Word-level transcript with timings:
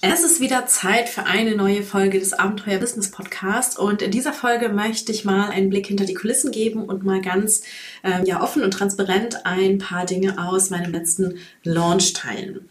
Es 0.00 0.22
ist 0.22 0.38
wieder 0.38 0.66
Zeit 0.66 1.08
für 1.08 1.26
eine 1.26 1.56
neue 1.56 1.82
Folge 1.82 2.20
des 2.20 2.32
Abenteuer 2.32 2.78
Business 2.78 3.10
Podcast 3.10 3.80
und 3.80 4.00
in 4.00 4.12
dieser 4.12 4.32
Folge 4.32 4.68
möchte 4.68 5.10
ich 5.10 5.24
mal 5.24 5.50
einen 5.50 5.70
Blick 5.70 5.88
hinter 5.88 6.04
die 6.04 6.14
Kulissen 6.14 6.52
geben 6.52 6.84
und 6.84 7.04
mal 7.04 7.20
ganz 7.20 7.62
ähm, 8.04 8.24
ja 8.24 8.40
offen 8.40 8.62
und 8.62 8.70
transparent 8.70 9.44
ein 9.44 9.78
paar 9.78 10.06
Dinge 10.06 10.36
aus 10.38 10.70
meinem 10.70 10.92
letzten 10.92 11.38
Launch 11.64 12.12
teilen. 12.12 12.68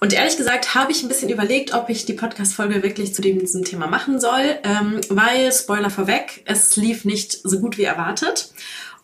Und 0.00 0.14
ehrlich 0.14 0.38
gesagt 0.38 0.74
habe 0.74 0.90
ich 0.90 1.02
ein 1.02 1.08
bisschen 1.08 1.28
überlegt, 1.28 1.74
ob 1.74 1.90
ich 1.90 2.06
die 2.06 2.14
Podcast 2.14 2.54
Folge 2.54 2.82
wirklich 2.82 3.14
zu 3.14 3.20
diesem 3.20 3.62
Thema 3.62 3.86
machen 3.86 4.18
soll, 4.18 4.58
ähm, 4.64 5.02
weil 5.10 5.52
Spoiler 5.52 5.90
vorweg, 5.90 6.44
es 6.46 6.76
lief 6.76 7.04
nicht 7.04 7.32
so 7.44 7.60
gut 7.60 7.76
wie 7.76 7.84
erwartet. 7.84 8.54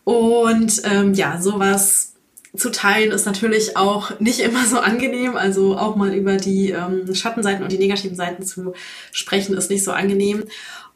Und 0.03 0.81
ähm, 0.85 1.13
ja 1.13 1.39
sowas 1.39 2.16
zu 2.55 2.71
teilen 2.71 3.11
ist 3.11 3.25
natürlich 3.25 3.77
auch 3.77 4.19
nicht 4.19 4.39
immer 4.39 4.65
so 4.65 4.79
angenehm. 4.79 5.35
Also 5.35 5.77
auch 5.77 5.95
mal 5.95 6.13
über 6.13 6.37
die 6.37 6.71
ähm, 6.71 7.13
Schattenseiten 7.13 7.63
und 7.63 7.71
die 7.71 7.77
negativen 7.77 8.15
Seiten 8.15 8.43
zu 8.43 8.73
sprechen, 9.11 9.55
ist 9.55 9.69
nicht 9.69 9.83
so 9.83 9.91
angenehm. 9.91 10.43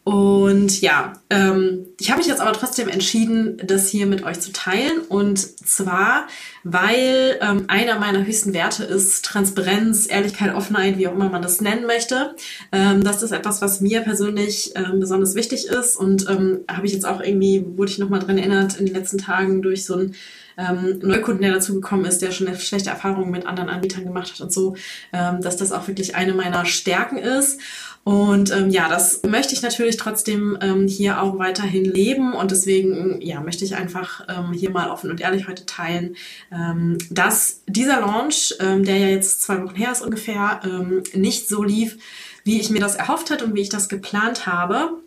Und 0.04 0.82
ja, 0.82 1.14
ähm, 1.30 1.86
ich 2.00 2.10
habe 2.10 2.18
mich 2.18 2.28
jetzt 2.28 2.42
aber 2.42 2.54
trotzdem 2.54 2.90
entschieden, 2.90 3.62
das 3.64 3.88
hier 3.88 4.08
mit 4.08 4.24
euch 4.24 4.40
zu 4.40 4.52
teilen. 4.52 5.02
Und 5.08 5.38
zwar, 5.40 6.28
weil 6.64 7.38
ähm, 7.40 7.66
einer 7.68 8.00
meiner 8.00 8.26
höchsten 8.26 8.54
Werte 8.54 8.84
ist 8.84 9.24
Transparenz, 9.24 10.08
Ehrlichkeit, 10.10 10.56
Offenheit, 10.56 10.98
wie 10.98 11.08
auch 11.08 11.14
immer 11.14 11.30
man 11.30 11.44
das 11.44 11.62
nennen 11.62 11.86
möchte. 11.86 12.36
Ähm, 12.72 13.04
das 13.04 13.22
ist 13.22 13.32
etwas, 13.32 13.62
was 13.62 13.80
mir 13.80 14.02
persönlich 14.02 14.72
ähm, 14.76 15.00
besonders 15.00 15.36
wichtig 15.36 15.68
ist. 15.68 15.98
Und 15.98 16.28
ähm, 16.28 16.62
habe 16.68 16.88
ich 16.88 16.94
jetzt 16.94 17.06
auch 17.06 17.22
irgendwie, 17.22 17.64
wurde 17.78 17.92
ich 17.92 18.00
nochmal 18.00 18.22
dran 18.22 18.40
erinnert, 18.40 18.80
in 18.80 18.88
den 18.88 18.96
letzten 18.96 19.20
Tagen 19.20 19.62
durch 19.62 19.86
so 19.86 19.98
ein 19.98 20.16
ähm, 20.58 21.00
Neukunden, 21.02 21.42
der 21.42 21.54
dazugekommen 21.54 22.06
ist, 22.06 22.22
der 22.22 22.32
schon 22.32 22.48
eine 22.48 22.60
schlechte 22.60 22.90
Erfahrung 22.90 23.32
mit 23.32 23.46
anderen 23.46 23.70
Anbietern 23.70 24.04
gemacht 24.04 24.32
hat 24.32 24.42
und 24.42 24.54
so, 24.54 24.76
ähm, 25.14 25.42
dass 25.42 25.58
das 25.58 25.72
auch 25.72 25.88
wirklich 25.88 26.16
eine 26.16 26.34
meiner 26.34 26.66
Stärken 26.66 27.18
ist. 27.18 27.60
Und 28.04 28.52
ähm, 28.52 28.72
ja, 28.72 28.90
das 28.90 29.22
möchte 29.24 29.54
ich 29.54 29.62
natürlich 29.62 29.98
trotzdem 29.98 30.58
ähm, 30.62 30.88
hier 30.88 31.22
auch 31.22 31.38
weiterhin 31.38 31.86
leben 31.86 32.34
und 32.34 32.50
deswegen 32.50 33.22
ja 33.22 33.42
möchte 33.42 33.64
ich 33.64 33.76
einfach 33.76 34.26
ähm, 34.28 34.54
hier 34.54 34.72
mal 34.72 34.90
offen 34.90 35.12
und 35.12 35.22
ehrlich 35.22 35.48
heute 35.48 35.68
teilen, 35.68 36.16
ähm, 36.52 36.98
dass 37.12 37.62
dieser 37.68 38.00
Launch, 38.00 38.56
ähm, 38.60 38.84
der 38.84 38.98
ja 38.98 39.08
jetzt 39.08 39.44
zwei 39.44 39.62
Wochen 39.64 39.76
her 39.76 39.92
ist 39.92 40.02
ungefähr, 40.02 40.62
ähm, 40.64 41.04
nicht 41.14 41.48
so 41.48 41.64
lief, 41.64 41.98
wie 42.44 42.60
ich 42.60 42.72
mir 42.72 42.80
das 42.80 42.96
erhofft 42.96 43.30
hatte 43.30 43.46
und 43.46 43.54
wie 43.54 43.62
ich 43.62 43.70
das 43.70 43.88
geplant 43.88 44.48
habe. 44.48 45.01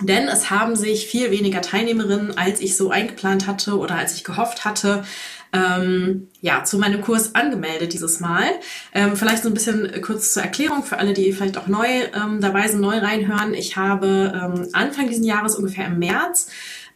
Denn 0.00 0.28
es 0.28 0.50
haben 0.50 0.76
sich 0.76 1.06
viel 1.06 1.30
weniger 1.30 1.60
Teilnehmerinnen, 1.60 2.36
als 2.38 2.60
ich 2.60 2.76
so 2.76 2.90
eingeplant 2.90 3.46
hatte 3.46 3.78
oder 3.78 3.96
als 3.96 4.14
ich 4.14 4.24
gehofft 4.24 4.64
hatte, 4.64 5.04
ähm, 5.52 6.28
ja, 6.40 6.64
zu 6.64 6.78
meinem 6.78 7.00
Kurs 7.00 7.34
angemeldet 7.34 7.92
dieses 7.92 8.20
Mal. 8.20 8.46
Ähm, 8.94 9.16
vielleicht 9.16 9.42
so 9.42 9.48
ein 9.48 9.54
bisschen 9.54 10.00
kurz 10.00 10.32
zur 10.32 10.42
Erklärung 10.42 10.84
für 10.84 10.98
alle, 10.98 11.12
die 11.12 11.32
vielleicht 11.32 11.58
auch 11.58 11.66
neu 11.66 11.86
ähm, 11.86 12.40
dabei 12.40 12.68
sind, 12.68 12.80
neu 12.80 12.98
reinhören. 12.98 13.54
Ich 13.54 13.76
habe 13.76 14.32
ähm, 14.34 14.68
Anfang 14.72 15.08
diesen 15.08 15.24
Jahres, 15.24 15.56
ungefähr 15.56 15.86
im 15.86 15.98
März, 15.98 16.48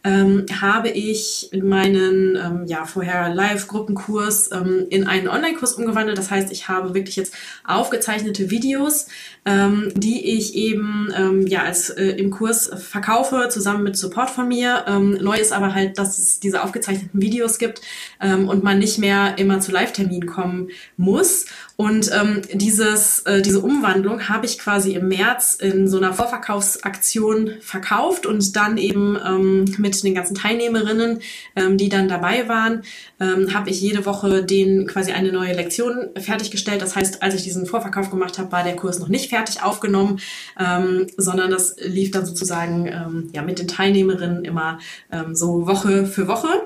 ähm, 0.05 0.45
habe 0.61 0.89
ich 0.89 1.49
meinen 1.59 2.35
ähm, 2.35 2.65
ja 2.67 2.85
vorher 2.85 3.33
Live-Gruppenkurs 3.33 4.51
ähm, 4.51 4.85
in 4.91 5.07
einen 5.07 5.27
Online-Kurs 5.27 5.73
umgewandelt. 5.73 6.17
Das 6.19 6.29
heißt, 6.29 6.51
ich 6.51 6.69
habe 6.69 6.93
wirklich 6.93 7.15
jetzt 7.15 7.33
aufgezeichnete 7.65 8.51
Videos, 8.51 9.07
ähm, 9.45 9.91
die 9.95 10.37
ich 10.37 10.53
eben 10.53 11.11
ähm, 11.17 11.47
ja 11.47 11.63
als 11.63 11.89
äh, 11.89 12.05
im 12.05 12.29
Kurs 12.29 12.69
verkaufe 12.77 13.47
zusammen 13.49 13.83
mit 13.83 13.97
Support 13.97 14.29
von 14.29 14.47
mir. 14.47 14.85
Ähm, 14.87 15.17
neu 15.19 15.37
ist 15.37 15.51
aber 15.51 15.73
halt, 15.73 15.97
dass 15.97 16.19
es 16.19 16.39
diese 16.39 16.63
aufgezeichneten 16.63 17.19
Videos 17.19 17.57
gibt 17.57 17.81
ähm, 18.21 18.47
und 18.47 18.63
man 18.63 18.77
nicht 18.77 18.99
mehr 18.99 19.39
immer 19.39 19.59
zu 19.59 19.71
Live-Terminen 19.71 20.27
kommen 20.27 20.69
muss. 20.97 21.47
Und 21.77 22.11
ähm, 22.13 22.41
dieses, 22.53 23.21
äh, 23.21 23.41
diese 23.41 23.59
Umwandlung 23.59 24.29
habe 24.29 24.45
ich 24.45 24.59
quasi 24.59 24.93
im 24.93 25.07
März 25.07 25.55
in 25.55 25.87
so 25.87 25.97
einer 25.97 26.13
Vorverkaufsaktion 26.13 27.55
verkauft 27.59 28.25
und 28.25 28.55
dann 28.55 28.77
eben 28.77 29.17
ähm, 29.25 29.65
mit 29.77 29.94
den 30.01 30.15
ganzen 30.15 30.35
Teilnehmerinnen, 30.35 31.19
ähm, 31.55 31.77
die 31.77 31.89
dann 31.89 32.07
dabei 32.07 32.47
waren, 32.47 32.83
ähm, 33.19 33.53
habe 33.53 33.69
ich 33.69 33.81
jede 33.81 34.05
Woche 34.05 34.43
denen 34.43 34.87
quasi 34.87 35.11
eine 35.11 35.31
neue 35.31 35.53
Lektion 35.53 36.09
fertiggestellt. 36.17 36.81
Das 36.81 36.95
heißt, 36.95 37.21
als 37.21 37.35
ich 37.35 37.43
diesen 37.43 37.65
Vorverkauf 37.65 38.09
gemacht 38.09 38.37
habe, 38.37 38.51
war 38.51 38.63
der 38.63 38.75
Kurs 38.75 38.99
noch 38.99 39.09
nicht 39.09 39.29
fertig 39.29 39.63
aufgenommen, 39.63 40.19
ähm, 40.59 41.07
sondern 41.17 41.51
das 41.51 41.75
lief 41.79 42.11
dann 42.11 42.25
sozusagen 42.25 42.87
ähm, 42.87 43.29
ja 43.33 43.41
mit 43.41 43.59
den 43.59 43.67
Teilnehmerinnen 43.67 44.45
immer 44.45 44.79
ähm, 45.11 45.35
so 45.35 45.67
Woche 45.67 46.05
für 46.05 46.27
Woche. 46.27 46.64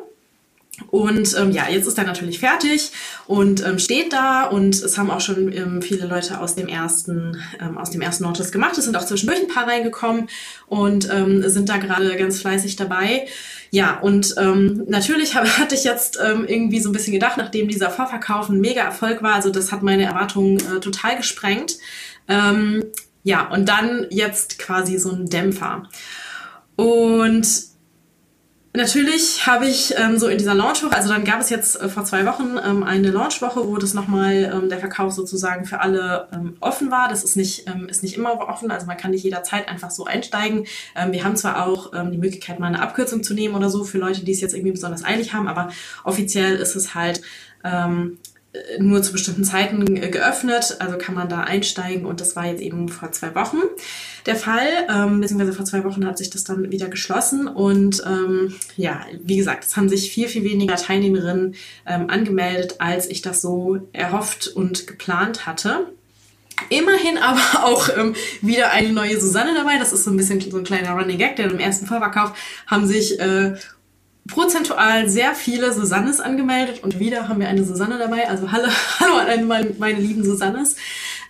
Und 0.88 1.36
ähm, 1.38 1.52
ja, 1.52 1.70
jetzt 1.70 1.88
ist 1.88 1.98
er 1.98 2.04
natürlich 2.04 2.40
fertig 2.40 2.92
und 3.28 3.66
ähm, 3.66 3.80
steht 3.80 4.14
da 4.14 4.46
und 4.46 4.76
es 4.76 4.98
haben 4.98 5.12
auch 5.12 5.22
schon 5.22 5.52
ähm, 5.52 5.82
viele 5.82 6.08
Leute 6.08 6.40
aus 6.40 6.56
dem 6.56 6.68
ersten 6.68 7.42
ähm, 7.60 7.78
aus 7.78 7.92
dem 7.92 8.02
ersten 8.02 8.24
Notice 8.24 8.52
gemacht. 8.52 8.78
Es 8.78 8.86
sind 8.86 8.98
auch 8.98 9.06
zwischendurch 9.06 9.40
ein 9.40 9.48
paar 9.48 9.68
reingekommen 9.68 10.30
und 10.68 11.10
ähm, 11.12 11.48
sind 11.50 11.70
da 11.70 11.78
gerade 11.78 12.16
ganz 12.16 12.42
fleißig 12.42 12.76
dabei. 12.76 13.28
Ja, 13.72 14.00
und 14.00 14.36
ähm, 14.38 14.86
natürlich 14.88 15.36
hab, 15.36 15.46
hatte 15.60 15.76
ich 15.76 15.84
jetzt 15.84 16.20
ähm, 16.24 16.46
irgendwie 16.48 16.80
so 16.80 16.90
ein 16.90 16.94
bisschen 16.94 17.14
gedacht, 17.14 17.38
nachdem 17.38 17.68
dieser 17.68 17.90
Vorverkauf 17.90 18.50
ein 18.50 18.60
mega 18.60 18.82
Erfolg 18.82 19.22
war, 19.22 19.36
also 19.36 19.50
das 19.50 19.72
hat 19.72 19.84
meine 19.84 20.04
Erwartungen 20.04 20.58
äh, 20.58 20.80
total 20.80 21.18
gesprengt. 21.18 21.78
Ähm, 22.28 22.84
ja, 23.24 23.48
und 23.50 23.68
dann 23.68 24.08
jetzt 24.10 24.60
quasi 24.60 24.98
so 24.98 25.12
ein 25.12 25.30
Dämpfer. 25.30 25.84
Und 26.76 27.69
Natürlich 28.74 29.48
habe 29.48 29.66
ich 29.66 29.96
ähm, 29.98 30.20
so 30.20 30.28
in 30.28 30.38
dieser 30.38 30.54
Launchwoche, 30.54 30.96
also 30.96 31.10
dann 31.10 31.24
gab 31.24 31.42
es 31.42 31.50
jetzt 31.50 31.82
äh, 31.82 31.90
vor 31.90 32.06
zwei 32.06 32.24
Wochen 32.28 32.56
ähm, 32.64 32.84
eine 32.84 33.10
Launchwoche, 33.10 33.68
wo 33.68 33.78
das 33.78 33.96
nochmal 33.96 34.52
ähm, 34.54 34.70
der 34.70 34.78
Verkauf 34.78 35.12
sozusagen 35.12 35.66
für 35.66 35.80
alle 35.80 36.28
ähm, 36.32 36.56
offen 36.60 36.92
war. 36.92 37.10
Das 37.10 37.24
ist 37.24 37.36
nicht, 37.36 37.68
ähm, 37.68 37.90
ist 37.90 38.04
nicht 38.04 38.16
immer 38.16 38.40
offen, 38.48 38.70
also 38.70 38.86
man 38.86 38.96
kann 38.96 39.10
nicht 39.10 39.24
jederzeit 39.24 39.68
einfach 39.68 39.90
so 39.90 40.06
einsteigen. 40.06 40.68
Ähm, 40.96 41.12
wir 41.12 41.24
haben 41.24 41.36
zwar 41.36 41.66
auch 41.66 41.94
ähm, 41.94 42.12
die 42.12 42.20
Möglichkeit, 42.20 42.60
mal 42.60 42.68
eine 42.68 42.82
Abkürzung 42.82 43.24
zu 43.24 43.34
nehmen 43.34 43.56
oder 43.56 43.72
so 43.72 43.84
für 43.84 43.98
Leute, 43.98 44.24
die 44.24 44.34
es 44.34 44.42
jetzt 44.42 44.54
irgendwie 44.54 44.74
besonders 44.74 45.04
eilig 45.04 45.34
haben, 45.34 45.48
aber 45.48 45.70
offiziell 46.04 46.56
ist 46.58 46.76
es 46.76 46.94
halt 46.94 47.24
ähm, 47.64 48.20
äh, 48.36 48.39
nur 48.80 49.04
zu 49.04 49.12
bestimmten 49.12 49.44
Zeiten 49.44 49.96
äh, 49.96 50.10
geöffnet, 50.10 50.78
also 50.80 50.98
kann 50.98 51.14
man 51.14 51.30
da 51.30 51.42
einsteigen 51.42 52.06
und 52.06 52.20
das 52.20 52.36
war 52.36 52.48
jetzt 52.48 52.62
eben 52.62 52.90
vor 52.90 53.12
zwei 53.12 53.36
Wochen 53.36 53.58
der 54.26 54.36
Fall, 54.36 54.68
ähm, 54.90 55.22
beziehungsweise 55.22 55.54
vor 55.54 55.66
zwei 55.66 55.84
Wochen 55.84 56.06
hat 56.06 56.18
sich 56.18 56.32
das 56.32 56.44
dann 56.46 56.72
wieder 56.72 56.88
geschlossen 56.88 57.48
und 57.48 58.04
ähm, 58.06 58.56
ja, 58.76 59.06
wie 59.22 59.38
gesagt, 59.38 59.66
es 59.66 59.78
haben 59.78 59.88
sich 59.88 60.12
viel, 60.12 60.28
viel 60.28 60.44
weniger 60.44 60.76
Teilnehmerinnen 60.76 61.56
ähm, 61.86 62.10
angemeldet, 62.10 62.76
als 62.80 63.08
ich 63.08 63.22
das 63.22 63.42
so 63.42 63.88
erhofft 63.94 64.48
und 64.48 64.88
geplant 64.88 65.46
hatte. 65.46 65.88
Immerhin 66.70 67.18
aber 67.18 67.40
auch 67.66 67.90
ähm, 67.96 68.16
wieder 68.42 68.72
eine 68.72 68.92
neue 68.92 69.20
Susanne 69.20 69.54
dabei. 69.56 69.78
Das 69.78 69.94
ist 69.94 70.04
so 70.04 70.12
ein 70.12 70.18
bisschen 70.18 70.42
so 70.42 70.58
ein 70.58 70.64
kleiner 70.64 70.92
Running 70.92 71.18
Gag, 71.18 71.36
denn 71.36 71.52
im 71.52 71.60
ersten 71.60 71.86
Vorverkauf 71.86 72.34
haben 72.68 72.86
sich 72.88 73.20
äh, 73.20 73.56
prozentual 74.28 75.10
sehr 75.10 75.34
viele 75.34 75.74
Susannes 75.74 76.20
angemeldet. 76.20 76.84
Und 76.84 77.00
wieder 77.00 77.28
haben 77.28 77.40
wir 77.40 77.48
eine 77.48 77.64
Susanne 77.64 77.98
dabei. 77.98 78.30
Also 78.30 78.52
hallo, 78.52 78.68
hallo 79.00 79.16
an 79.16 79.48
meine, 79.48 79.76
meine 79.78 80.00
lieben 80.00 80.24
Susannes. 80.24 80.76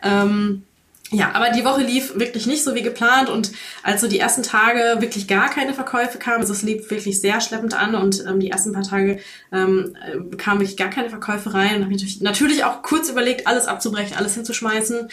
Ähm, 0.04 0.64
ja, 1.12 1.32
aber 1.34 1.50
die 1.50 1.66
Woche 1.66 1.82
lief 1.82 2.20
wirklich 2.20 2.46
nicht 2.46 2.64
so 2.64 2.76
wie 2.76 2.84
geplant. 2.84 3.30
Und 3.30 3.52
als 3.82 4.02
so 4.02 4.08
die 4.08 4.20
ersten 4.20 4.44
Tage 4.44 5.02
wirklich 5.02 5.28
gar 5.28 5.50
keine 5.50 5.74
Verkäufe 5.74 6.20
kamen, 6.20 6.42
also 6.42 6.54
es 6.54 6.62
lief 6.62 6.92
wirklich 6.92 7.20
sehr 7.20 7.42
schleppend 7.42 7.74
an. 7.74 7.96
Und 7.96 8.26
ähm, 8.28 8.40
die 8.40 8.52
ersten 8.52 8.74
paar 8.74 8.84
Tage 8.84 9.20
ähm, 9.52 9.96
äh, 10.06 10.36
kamen 10.36 10.60
wirklich 10.60 10.78
gar 10.78 10.90
keine 10.90 11.10
Verkäufe 11.10 11.54
rein. 11.54 11.78
Und 11.78 11.84
habe 11.84 11.92
natürlich, 11.92 12.22
natürlich 12.22 12.64
auch 12.64 12.84
kurz 12.84 13.10
überlegt, 13.10 13.48
alles 13.48 13.66
abzubrechen, 13.66 14.18
alles 14.18 14.36
hinzuschmeißen 14.36 15.10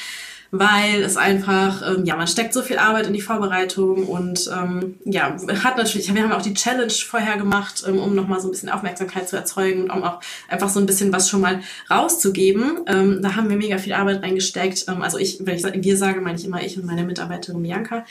weil 0.50 1.02
es 1.02 1.16
einfach, 1.16 1.82
ähm, 1.86 2.04
ja, 2.04 2.16
man 2.16 2.26
steckt 2.26 2.52
so 2.52 2.62
viel 2.62 2.78
Arbeit 2.78 3.06
in 3.06 3.12
die 3.12 3.20
Vorbereitung 3.20 4.06
und 4.06 4.50
ähm, 4.54 4.94
ja, 5.04 5.36
hat 5.64 5.76
natürlich, 5.76 6.12
wir 6.12 6.22
haben 6.22 6.32
auch 6.32 6.42
die 6.42 6.54
Challenge 6.54 6.92
vorher 6.92 7.36
gemacht, 7.36 7.84
ähm, 7.86 7.98
um 7.98 8.14
nochmal 8.14 8.40
so 8.40 8.48
ein 8.48 8.52
bisschen 8.52 8.68
Aufmerksamkeit 8.68 9.28
zu 9.28 9.36
erzeugen 9.36 9.84
und 9.84 9.90
um 9.90 10.02
auch 10.02 10.20
einfach 10.48 10.68
so 10.68 10.80
ein 10.80 10.86
bisschen 10.86 11.12
was 11.12 11.28
schon 11.28 11.40
mal 11.40 11.60
rauszugeben. 11.90 12.80
Ähm, 12.86 13.20
da 13.22 13.34
haben 13.34 13.48
wir 13.48 13.56
mega 13.56 13.78
viel 13.78 13.92
Arbeit 13.92 14.22
reingesteckt. 14.22 14.86
Ähm, 14.88 15.02
also 15.02 15.18
ich, 15.18 15.38
wenn 15.44 15.56
ich 15.56 15.64
wir 15.64 15.96
sage, 15.96 16.20
meine 16.20 16.38
ich 16.38 16.44
immer 16.44 16.62
ich 16.62 16.76
und 16.78 16.86
meine 16.86 17.04
Mitarbeiterin 17.04 17.62
Bianca. 17.62 18.04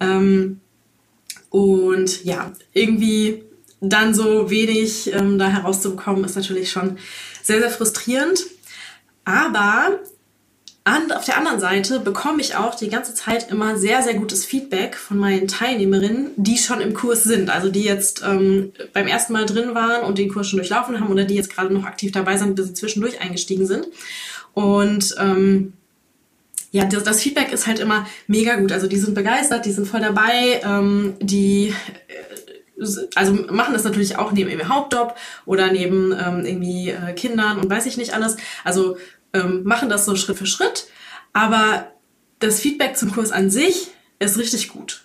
Ähm, 0.00 0.60
und 1.50 2.24
ja, 2.24 2.52
irgendwie 2.72 3.44
dann 3.80 4.14
so 4.14 4.50
wenig 4.50 5.12
ähm, 5.12 5.38
da 5.38 5.48
herauszubekommen, 5.48 6.24
ist 6.24 6.36
natürlich 6.36 6.70
schon 6.70 6.98
sehr, 7.42 7.60
sehr 7.60 7.70
frustrierend. 7.70 8.44
Aber 9.24 9.98
und 10.84 11.14
auf 11.14 11.26
der 11.26 11.36
anderen 11.36 11.60
Seite 11.60 12.00
bekomme 12.00 12.40
ich 12.40 12.56
auch 12.56 12.74
die 12.74 12.88
ganze 12.88 13.14
Zeit 13.14 13.50
immer 13.50 13.76
sehr, 13.76 14.02
sehr 14.02 14.14
gutes 14.14 14.46
Feedback 14.46 14.96
von 14.96 15.18
meinen 15.18 15.46
Teilnehmerinnen, 15.46 16.30
die 16.36 16.56
schon 16.56 16.80
im 16.80 16.94
Kurs 16.94 17.22
sind. 17.22 17.50
Also 17.50 17.70
die 17.70 17.82
jetzt 17.82 18.22
ähm, 18.26 18.72
beim 18.94 19.06
ersten 19.06 19.34
Mal 19.34 19.44
drin 19.44 19.74
waren 19.74 20.04
und 20.04 20.16
den 20.16 20.32
Kurs 20.32 20.48
schon 20.48 20.58
durchlaufen 20.58 20.98
haben 20.98 21.10
oder 21.10 21.24
die 21.24 21.34
jetzt 21.34 21.54
gerade 21.54 21.72
noch 21.72 21.84
aktiv 21.84 22.12
dabei 22.12 22.38
sind, 22.38 22.54
bis 22.54 22.68
sie 22.68 22.74
zwischendurch 22.74 23.20
eingestiegen 23.20 23.66
sind. 23.66 23.88
Und 24.54 25.14
ähm, 25.18 25.74
ja, 26.72 26.86
das, 26.86 27.04
das, 27.04 27.22
Feedback 27.22 27.52
ist 27.52 27.66
halt 27.66 27.78
immer 27.78 28.06
mega 28.26 28.56
gut. 28.56 28.72
Also 28.72 28.86
die 28.86 28.98
sind 28.98 29.14
begeistert, 29.14 29.66
die 29.66 29.72
sind 29.72 29.86
voll 29.86 30.00
dabei, 30.00 30.62
ähm, 30.64 31.14
die 31.20 31.74
also 33.14 33.34
machen 33.34 33.74
das 33.74 33.84
natürlich 33.84 34.16
auch 34.16 34.32
neben 34.32 34.50
ihrem 34.50 34.68
Hauptjob 34.68 35.14
oder 35.44 35.70
neben 35.70 36.12
ähm, 36.12 36.46
irgendwie 36.46 36.90
äh, 36.90 37.12
Kindern 37.12 37.58
und 37.58 37.68
weiß 37.68 37.86
ich 37.86 37.96
nicht 37.96 38.14
alles. 38.14 38.36
Also 38.64 38.96
ähm, 39.32 39.64
machen 39.64 39.88
das 39.88 40.04
so 40.04 40.16
Schritt 40.16 40.38
für 40.38 40.46
Schritt. 40.46 40.86
Aber 41.32 41.92
das 42.38 42.60
Feedback 42.60 42.96
zum 42.96 43.12
Kurs 43.12 43.30
an 43.30 43.50
sich 43.50 43.88
ist 44.18 44.38
richtig 44.38 44.68
gut. 44.68 45.04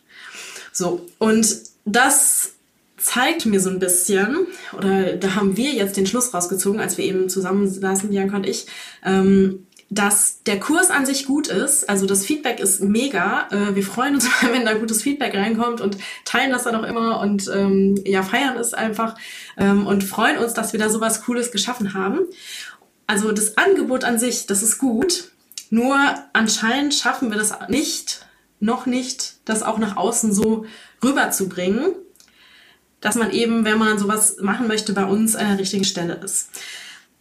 So, 0.71 1.05
und 1.19 1.47
das 1.85 2.53
zeigt 2.97 3.45
mir 3.45 3.59
so 3.59 3.69
ein 3.69 3.79
bisschen, 3.79 4.47
oder 4.77 5.13
da 5.13 5.35
haben 5.35 5.57
wir 5.57 5.71
jetzt 5.71 5.97
den 5.97 6.07
Schluss 6.07 6.33
rausgezogen, 6.33 6.79
als 6.79 6.97
wir 6.97 7.05
eben 7.05 7.29
zusammen 7.29 7.67
saßen, 7.67 8.09
Bianca 8.09 8.37
und 8.37 8.47
ich, 8.47 8.65
ähm, 9.03 9.67
dass 9.91 10.41
der 10.43 10.59
Kurs 10.59 10.89
an 10.89 11.05
sich 11.05 11.25
gut 11.25 11.47
ist. 11.47 11.87
Also 11.87 12.07
das 12.07 12.25
Feedback 12.25 12.59
ist 12.59 12.81
mega. 12.81 13.47
Äh, 13.51 13.75
wir 13.75 13.83
freuen 13.83 14.15
uns, 14.15 14.27
wenn 14.51 14.65
da 14.65 14.73
gutes 14.73 15.03
Feedback 15.03 15.35
reinkommt 15.35 15.79
und 15.79 15.97
teilen 16.25 16.51
das 16.51 16.63
dann 16.63 16.75
auch 16.75 16.83
immer 16.83 17.19
und 17.19 17.49
ähm, 17.53 18.01
ja, 18.03 18.23
feiern 18.23 18.57
es 18.57 18.73
einfach 18.73 19.15
ähm, 19.57 19.85
und 19.85 20.03
freuen 20.03 20.39
uns, 20.39 20.53
dass 20.53 20.73
wir 20.73 20.79
da 20.79 20.89
sowas 20.89 21.23
Cooles 21.23 21.51
geschaffen 21.51 21.93
haben. 21.93 22.21
Also 23.07 23.31
das 23.31 23.57
Angebot 23.57 24.03
an 24.03 24.17
sich, 24.19 24.47
das 24.47 24.63
ist 24.63 24.77
gut. 24.79 25.31
Nur 25.69 25.97
anscheinend 26.33 26.93
schaffen 26.93 27.29
wir 27.31 27.37
das 27.37 27.53
nicht, 27.69 28.25
noch 28.59 28.85
nicht, 28.85 29.35
das 29.45 29.63
auch 29.63 29.77
nach 29.77 29.97
außen 29.97 30.33
so 30.33 30.65
rüberzubringen, 31.03 31.93
dass 33.01 33.15
man 33.15 33.31
eben, 33.31 33.65
wenn 33.65 33.77
man 33.77 33.99
sowas 33.99 34.37
machen 34.41 34.67
möchte, 34.67 34.93
bei 34.93 35.05
uns 35.05 35.35
an 35.35 35.47
der 35.47 35.59
richtigen 35.59 35.83
Stelle 35.83 36.15
ist. 36.15 36.49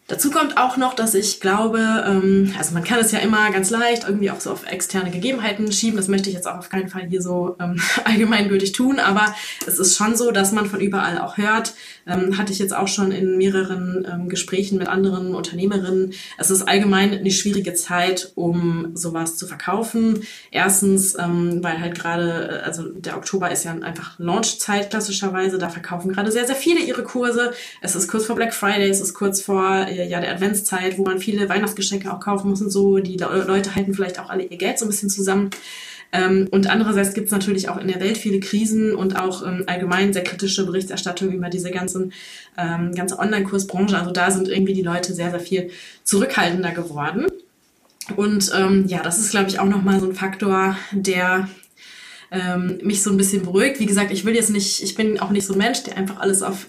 Dazu 0.06 0.30
kommt 0.30 0.58
auch 0.58 0.76
noch, 0.76 0.92
dass 0.92 1.14
ich 1.14 1.40
glaube, 1.40 1.78
ähm, 2.06 2.54
also 2.58 2.74
man 2.74 2.84
kann 2.84 3.00
es 3.00 3.10
ja 3.10 3.20
immer 3.20 3.50
ganz 3.52 3.70
leicht 3.70 4.04
irgendwie 4.04 4.30
auch 4.30 4.40
so 4.40 4.50
auf 4.50 4.70
externe 4.70 5.10
Gegebenheiten 5.10 5.72
schieben. 5.72 5.96
Das 5.96 6.08
möchte 6.08 6.28
ich 6.28 6.34
jetzt 6.34 6.46
auch 6.46 6.58
auf 6.58 6.68
keinen 6.68 6.90
Fall 6.90 7.06
hier 7.08 7.22
so 7.22 7.56
ähm, 7.58 7.80
allgemeingültig 8.04 8.72
tun, 8.72 8.98
aber 8.98 9.34
es 9.66 9.78
ist 9.78 9.96
schon 9.96 10.14
so, 10.14 10.30
dass 10.30 10.52
man 10.52 10.66
von 10.66 10.80
überall 10.80 11.18
auch 11.18 11.38
hört. 11.38 11.72
Ähm, 12.06 12.36
hatte 12.36 12.52
ich 12.52 12.58
jetzt 12.58 12.76
auch 12.76 12.86
schon 12.86 13.12
in 13.12 13.38
mehreren 13.38 14.06
ähm, 14.06 14.28
Gesprächen 14.28 14.76
mit 14.76 14.88
anderen 14.88 15.34
Unternehmerinnen. 15.34 16.12
Es 16.36 16.50
ist 16.50 16.68
allgemein 16.68 17.14
eine 17.14 17.30
schwierige 17.30 17.72
Zeit, 17.72 18.32
um 18.34 18.90
sowas 18.92 19.36
zu 19.36 19.46
verkaufen. 19.46 20.20
Erstens, 20.50 21.18
ähm, 21.18 21.64
weil 21.64 21.80
halt 21.80 21.94
gerade, 21.94 22.60
äh, 22.60 22.66
also 22.66 22.90
der 22.90 23.16
Oktober 23.16 23.50
ist 23.50 23.64
ja 23.64 23.72
einfach 23.72 24.18
Launchzeit 24.18 24.90
klassischerweise. 24.90 25.56
Da 25.56 25.70
verkaufen 25.70 26.12
gerade 26.12 26.30
sehr, 26.30 26.46
sehr 26.46 26.56
viele 26.56 26.80
ihre 26.80 27.04
Kurse. 27.04 27.54
Es 27.80 27.94
ist 27.94 28.06
kurz 28.08 28.26
vor 28.26 28.36
Black 28.36 28.52
Friday, 28.52 28.90
es 28.90 29.00
ist 29.00 29.14
kurz 29.14 29.40
vor 29.40 29.86
ja 30.02 30.20
der 30.20 30.32
Adventszeit, 30.32 30.98
wo 30.98 31.04
man 31.04 31.18
viele 31.18 31.48
Weihnachtsgeschenke 31.48 32.12
auch 32.12 32.20
kaufen 32.20 32.50
muss 32.50 32.60
und 32.60 32.70
so. 32.70 32.98
Die 32.98 33.16
Leute 33.16 33.74
halten 33.74 33.94
vielleicht 33.94 34.18
auch 34.18 34.30
alle 34.30 34.44
ihr 34.44 34.56
Geld 34.56 34.78
so 34.78 34.84
ein 34.84 34.88
bisschen 34.88 35.10
zusammen. 35.10 35.50
Ähm, 36.12 36.48
und 36.52 36.68
andererseits 36.68 37.12
gibt 37.12 37.26
es 37.26 37.32
natürlich 37.32 37.68
auch 37.68 37.76
in 37.76 37.88
der 37.88 38.00
Welt 38.00 38.16
viele 38.16 38.38
Krisen 38.38 38.94
und 38.94 39.18
auch 39.18 39.44
ähm, 39.44 39.64
allgemein 39.66 40.12
sehr 40.12 40.22
kritische 40.22 40.64
Berichterstattung 40.64 41.32
über 41.32 41.48
diese 41.48 41.70
ganzen, 41.72 42.12
ähm, 42.56 42.94
ganze 42.94 43.18
Online-Kursbranche. 43.18 43.98
Also 43.98 44.12
da 44.12 44.30
sind 44.30 44.48
irgendwie 44.48 44.74
die 44.74 44.82
Leute 44.82 45.12
sehr, 45.12 45.30
sehr 45.30 45.40
viel 45.40 45.70
zurückhaltender 46.04 46.70
geworden. 46.70 47.26
Und 48.16 48.52
ähm, 48.54 48.84
ja, 48.86 49.02
das 49.02 49.18
ist, 49.18 49.30
glaube 49.30 49.48
ich, 49.48 49.58
auch 49.58 49.66
nochmal 49.66 49.98
so 49.98 50.06
ein 50.06 50.14
Faktor, 50.14 50.76
der 50.92 51.48
ähm, 52.30 52.78
mich 52.82 53.02
so 53.02 53.10
ein 53.10 53.16
bisschen 53.16 53.42
beruhigt. 53.42 53.80
Wie 53.80 53.86
gesagt, 53.86 54.12
ich 54.12 54.24
will 54.24 54.36
jetzt 54.36 54.50
nicht, 54.50 54.82
ich 54.82 54.94
bin 54.94 55.18
auch 55.18 55.30
nicht 55.30 55.46
so 55.46 55.54
ein 55.54 55.58
Mensch, 55.58 55.82
der 55.82 55.96
einfach 55.96 56.20
alles 56.20 56.42
auf 56.42 56.66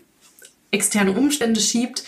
externe 0.71 1.11
Umstände 1.11 1.59
schiebt, 1.59 2.03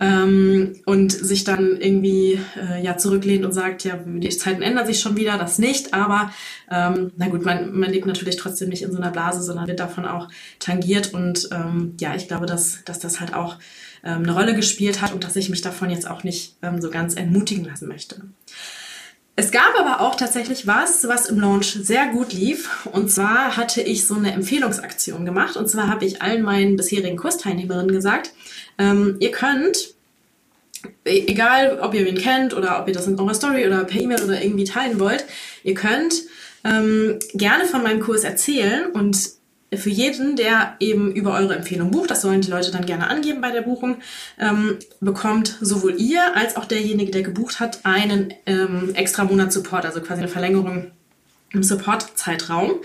ähm, 0.00 0.76
und 0.84 1.12
sich 1.12 1.44
dann 1.44 1.76
irgendwie 1.80 2.40
äh, 2.56 2.82
ja 2.82 2.96
zurücklehnt 2.96 3.44
und 3.44 3.52
sagt, 3.52 3.84
ja, 3.84 3.98
die 4.04 4.28
Zeiten 4.28 4.62
ändern 4.62 4.86
sich 4.86 5.00
schon 5.00 5.16
wieder, 5.16 5.38
das 5.38 5.58
nicht, 5.58 5.94
aber 5.94 6.32
ähm, 6.70 7.12
na 7.16 7.28
gut, 7.28 7.44
man, 7.44 7.76
man 7.76 7.90
lebt 7.90 8.06
natürlich 8.06 8.36
trotzdem 8.36 8.68
nicht 8.68 8.82
in 8.82 8.92
so 8.92 8.98
einer 8.98 9.10
Blase, 9.10 9.42
sondern 9.42 9.66
wird 9.66 9.80
davon 9.80 10.04
auch 10.04 10.28
tangiert 10.58 11.12
und 11.14 11.48
ähm, 11.52 11.94
ja, 12.00 12.14
ich 12.14 12.28
glaube, 12.28 12.46
dass, 12.46 12.84
dass 12.84 12.98
das 12.98 13.20
halt 13.20 13.34
auch 13.34 13.56
ähm, 14.04 14.22
eine 14.22 14.32
Rolle 14.32 14.54
gespielt 14.54 15.02
hat 15.02 15.12
und 15.12 15.24
dass 15.24 15.36
ich 15.36 15.48
mich 15.48 15.62
davon 15.62 15.90
jetzt 15.90 16.08
auch 16.08 16.22
nicht 16.22 16.56
ähm, 16.62 16.80
so 16.80 16.90
ganz 16.90 17.14
entmutigen 17.14 17.64
lassen 17.64 17.88
möchte. 17.88 18.22
Es 19.38 19.52
gab 19.52 19.78
aber 19.78 20.00
auch 20.00 20.16
tatsächlich 20.16 20.66
was, 20.66 21.06
was 21.06 21.26
im 21.26 21.38
Launch 21.38 21.78
sehr 21.80 22.08
gut 22.08 22.32
lief. 22.32 22.88
Und 22.90 23.08
zwar 23.08 23.56
hatte 23.56 23.80
ich 23.80 24.04
so 24.04 24.16
eine 24.16 24.32
Empfehlungsaktion 24.32 25.24
gemacht. 25.24 25.56
Und 25.56 25.70
zwar 25.70 25.86
habe 25.86 26.04
ich 26.06 26.20
allen 26.20 26.42
meinen 26.42 26.76
bisherigen 26.76 27.16
Kursteilnehmerinnen 27.16 27.92
gesagt, 27.92 28.32
ähm, 28.78 29.16
ihr 29.20 29.30
könnt, 29.30 29.94
e-, 31.04 31.26
egal 31.28 31.78
ob 31.80 31.94
ihr 31.94 32.04
wen 32.04 32.18
kennt 32.18 32.52
oder 32.52 32.80
ob 32.80 32.88
ihr 32.88 32.94
das 32.94 33.06
in 33.06 33.16
eurer 33.16 33.32
Story 33.32 33.64
oder 33.64 33.84
per 33.84 34.00
E-Mail 34.00 34.24
oder 34.24 34.42
irgendwie 34.42 34.64
teilen 34.64 34.98
wollt, 34.98 35.24
ihr 35.62 35.74
könnt 35.74 36.14
ähm, 36.64 37.20
gerne 37.34 37.64
von 37.66 37.84
meinem 37.84 38.00
Kurs 38.00 38.24
erzählen 38.24 38.90
und 38.90 39.37
für 39.74 39.90
jeden, 39.90 40.36
der 40.36 40.76
eben 40.80 41.12
über 41.12 41.34
eure 41.34 41.54
Empfehlung 41.54 41.90
bucht, 41.90 42.10
das 42.10 42.22
sollen 42.22 42.40
die 42.40 42.50
Leute 42.50 42.70
dann 42.70 42.86
gerne 42.86 43.08
angeben 43.08 43.40
bei 43.40 43.50
der 43.50 43.62
Buchung, 43.62 43.98
ähm, 44.38 44.78
bekommt 45.00 45.58
sowohl 45.60 46.00
ihr 46.00 46.34
als 46.36 46.56
auch 46.56 46.64
derjenige, 46.64 47.10
der 47.10 47.22
gebucht 47.22 47.60
hat, 47.60 47.80
einen 47.84 48.32
ähm, 48.46 48.92
extra 48.94 49.24
Monat 49.24 49.52
Support, 49.52 49.84
also 49.84 50.00
quasi 50.00 50.20
eine 50.20 50.28
Verlängerung 50.28 50.90
im 51.52 51.62
Support-Zeitraum. 51.62 52.80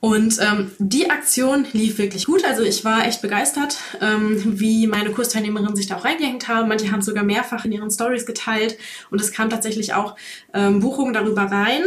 Und 0.00 0.38
ähm, 0.40 0.70
die 0.78 1.10
Aktion 1.10 1.66
lief 1.74 1.98
wirklich 1.98 2.24
gut. 2.24 2.42
Also 2.46 2.62
ich 2.62 2.86
war 2.86 3.06
echt 3.06 3.20
begeistert, 3.20 3.76
ähm, 4.00 4.58
wie 4.58 4.86
meine 4.86 5.10
Kursteilnehmerinnen 5.10 5.76
sich 5.76 5.88
da 5.88 5.96
auch 5.96 6.06
reingehängt 6.06 6.48
haben. 6.48 6.68
Manche 6.68 6.90
haben 6.90 7.02
sogar 7.02 7.22
mehrfach 7.22 7.66
in 7.66 7.72
ihren 7.72 7.90
Stories 7.90 8.24
geteilt 8.24 8.78
und 9.10 9.20
es 9.20 9.30
kam 9.30 9.50
tatsächlich 9.50 9.92
auch 9.92 10.16
ähm, 10.54 10.80
Buchungen 10.80 11.12
darüber 11.12 11.42
rein. 11.42 11.82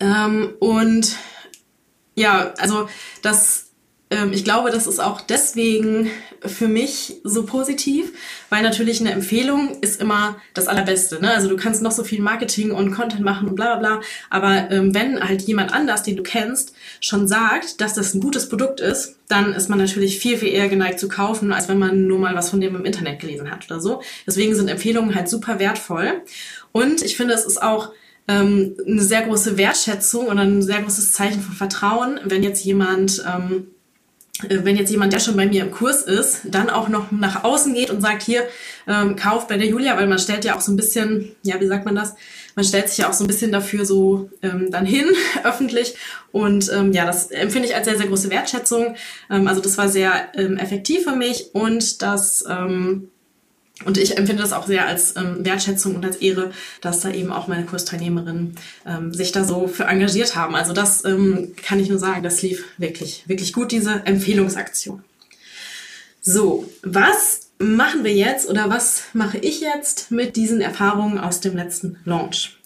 Ähm, 0.00 0.54
und 0.58 1.16
ja, 2.20 2.52
also 2.58 2.88
das 3.22 3.70
ähm, 4.10 4.32
ich 4.32 4.44
glaube, 4.44 4.70
das 4.70 4.86
ist 4.86 4.98
auch 4.98 5.20
deswegen 5.20 6.10
für 6.44 6.68
mich 6.68 7.20
so 7.22 7.44
positiv, 7.44 8.12
weil 8.48 8.62
natürlich 8.62 9.00
eine 9.00 9.12
Empfehlung 9.12 9.78
ist 9.82 10.00
immer 10.00 10.36
das 10.54 10.66
Allerbeste. 10.66 11.20
Ne? 11.20 11.32
Also 11.32 11.48
du 11.48 11.56
kannst 11.56 11.82
noch 11.82 11.92
so 11.92 12.02
viel 12.02 12.20
Marketing 12.20 12.72
und 12.72 12.90
Content 12.92 13.22
machen 13.22 13.48
und 13.48 13.54
bla 13.54 13.76
bla 13.76 13.96
bla, 13.96 14.00
aber 14.28 14.70
ähm, 14.70 14.94
wenn 14.94 15.20
halt 15.20 15.42
jemand 15.42 15.72
anders, 15.72 16.02
den 16.02 16.16
du 16.16 16.22
kennst, 16.22 16.74
schon 17.00 17.28
sagt, 17.28 17.80
dass 17.80 17.94
das 17.94 18.14
ein 18.14 18.20
gutes 18.20 18.48
Produkt 18.48 18.80
ist, 18.80 19.16
dann 19.28 19.52
ist 19.52 19.68
man 19.68 19.78
natürlich 19.78 20.18
viel, 20.18 20.36
viel 20.36 20.48
eher 20.48 20.68
geneigt 20.68 20.98
zu 20.98 21.08
kaufen, 21.08 21.52
als 21.52 21.68
wenn 21.68 21.78
man 21.78 22.06
nur 22.06 22.18
mal 22.18 22.34
was 22.34 22.50
von 22.50 22.60
dem 22.60 22.74
im 22.74 22.84
Internet 22.84 23.20
gelesen 23.20 23.50
hat 23.50 23.70
oder 23.70 23.80
so. 23.80 24.02
Deswegen 24.26 24.54
sind 24.56 24.68
Empfehlungen 24.68 25.14
halt 25.14 25.28
super 25.28 25.60
wertvoll. 25.60 26.22
Und 26.72 27.02
ich 27.02 27.16
finde, 27.16 27.34
es 27.34 27.44
ist 27.44 27.62
auch 27.62 27.92
ähm, 28.30 28.76
eine 28.86 29.02
sehr 29.02 29.22
große 29.22 29.56
Wertschätzung 29.56 30.26
oder 30.26 30.42
ein 30.42 30.62
sehr 30.62 30.82
großes 30.82 31.12
Zeichen 31.12 31.42
von 31.42 31.54
Vertrauen, 31.54 32.20
wenn 32.24 32.42
jetzt 32.42 32.64
jemand 32.64 33.24
ähm, 33.26 33.66
äh, 34.48 34.64
wenn 34.64 34.76
jetzt 34.76 34.90
jemand, 34.90 35.12
der 35.12 35.20
schon 35.20 35.36
bei 35.36 35.46
mir 35.46 35.62
im 35.62 35.70
Kurs 35.70 36.02
ist, 36.02 36.42
dann 36.44 36.70
auch 36.70 36.88
noch 36.88 37.10
nach 37.10 37.44
außen 37.44 37.74
geht 37.74 37.90
und 37.90 38.00
sagt, 38.00 38.22
hier, 38.22 38.44
ähm, 38.86 39.16
kauf 39.16 39.46
bei 39.46 39.56
der 39.56 39.66
Julia, 39.66 39.96
weil 39.96 40.06
man 40.06 40.18
stellt 40.18 40.44
ja 40.44 40.56
auch 40.56 40.60
so 40.60 40.72
ein 40.72 40.76
bisschen, 40.76 41.32
ja, 41.42 41.60
wie 41.60 41.66
sagt 41.66 41.84
man 41.84 41.94
das? 41.94 42.14
Man 42.56 42.64
stellt 42.64 42.88
sich 42.88 42.98
ja 42.98 43.08
auch 43.08 43.12
so 43.12 43.24
ein 43.24 43.26
bisschen 43.26 43.52
dafür 43.52 43.84
so 43.84 44.30
ähm, 44.42 44.70
dann 44.70 44.86
hin, 44.86 45.06
öffentlich. 45.44 45.96
Und 46.32 46.70
ähm, 46.72 46.92
ja, 46.92 47.04
das 47.06 47.30
empfinde 47.30 47.68
ich 47.68 47.74
als 47.74 47.86
sehr, 47.86 47.96
sehr 47.96 48.08
große 48.08 48.30
Wertschätzung. 48.30 48.96
Ähm, 49.30 49.46
also 49.46 49.60
das 49.60 49.78
war 49.78 49.88
sehr 49.88 50.28
ähm, 50.34 50.56
effektiv 50.56 51.04
für 51.04 51.16
mich 51.16 51.54
und 51.54 52.02
das 52.02 52.44
ähm, 52.48 53.10
und 53.84 53.96
ich 53.96 54.18
empfinde 54.18 54.42
das 54.42 54.52
auch 54.52 54.66
sehr 54.66 54.86
als 54.86 55.16
ähm, 55.16 55.44
Wertschätzung 55.44 55.94
und 55.94 56.04
als 56.04 56.16
Ehre, 56.16 56.52
dass 56.80 57.00
da 57.00 57.10
eben 57.10 57.32
auch 57.32 57.48
meine 57.48 57.64
Kursteilnehmerinnen 57.64 58.56
ähm, 58.86 59.14
sich 59.14 59.32
da 59.32 59.44
so 59.44 59.68
für 59.68 59.84
engagiert 59.84 60.36
haben. 60.36 60.54
Also 60.54 60.72
das 60.72 61.04
ähm, 61.04 61.54
kann 61.62 61.80
ich 61.80 61.88
nur 61.88 61.98
sagen, 61.98 62.22
das 62.22 62.42
lief 62.42 62.64
wirklich, 62.78 63.24
wirklich 63.26 63.52
gut, 63.52 63.72
diese 63.72 64.02
Empfehlungsaktion. 64.04 65.02
So, 66.20 66.70
was 66.82 67.48
machen 67.58 68.04
wir 68.04 68.14
jetzt 68.14 68.48
oder 68.48 68.68
was 68.68 69.04
mache 69.14 69.38
ich 69.38 69.60
jetzt 69.60 70.10
mit 70.10 70.36
diesen 70.36 70.60
Erfahrungen 70.60 71.18
aus 71.18 71.40
dem 71.40 71.56
letzten 71.56 71.98
Launch? 72.04 72.59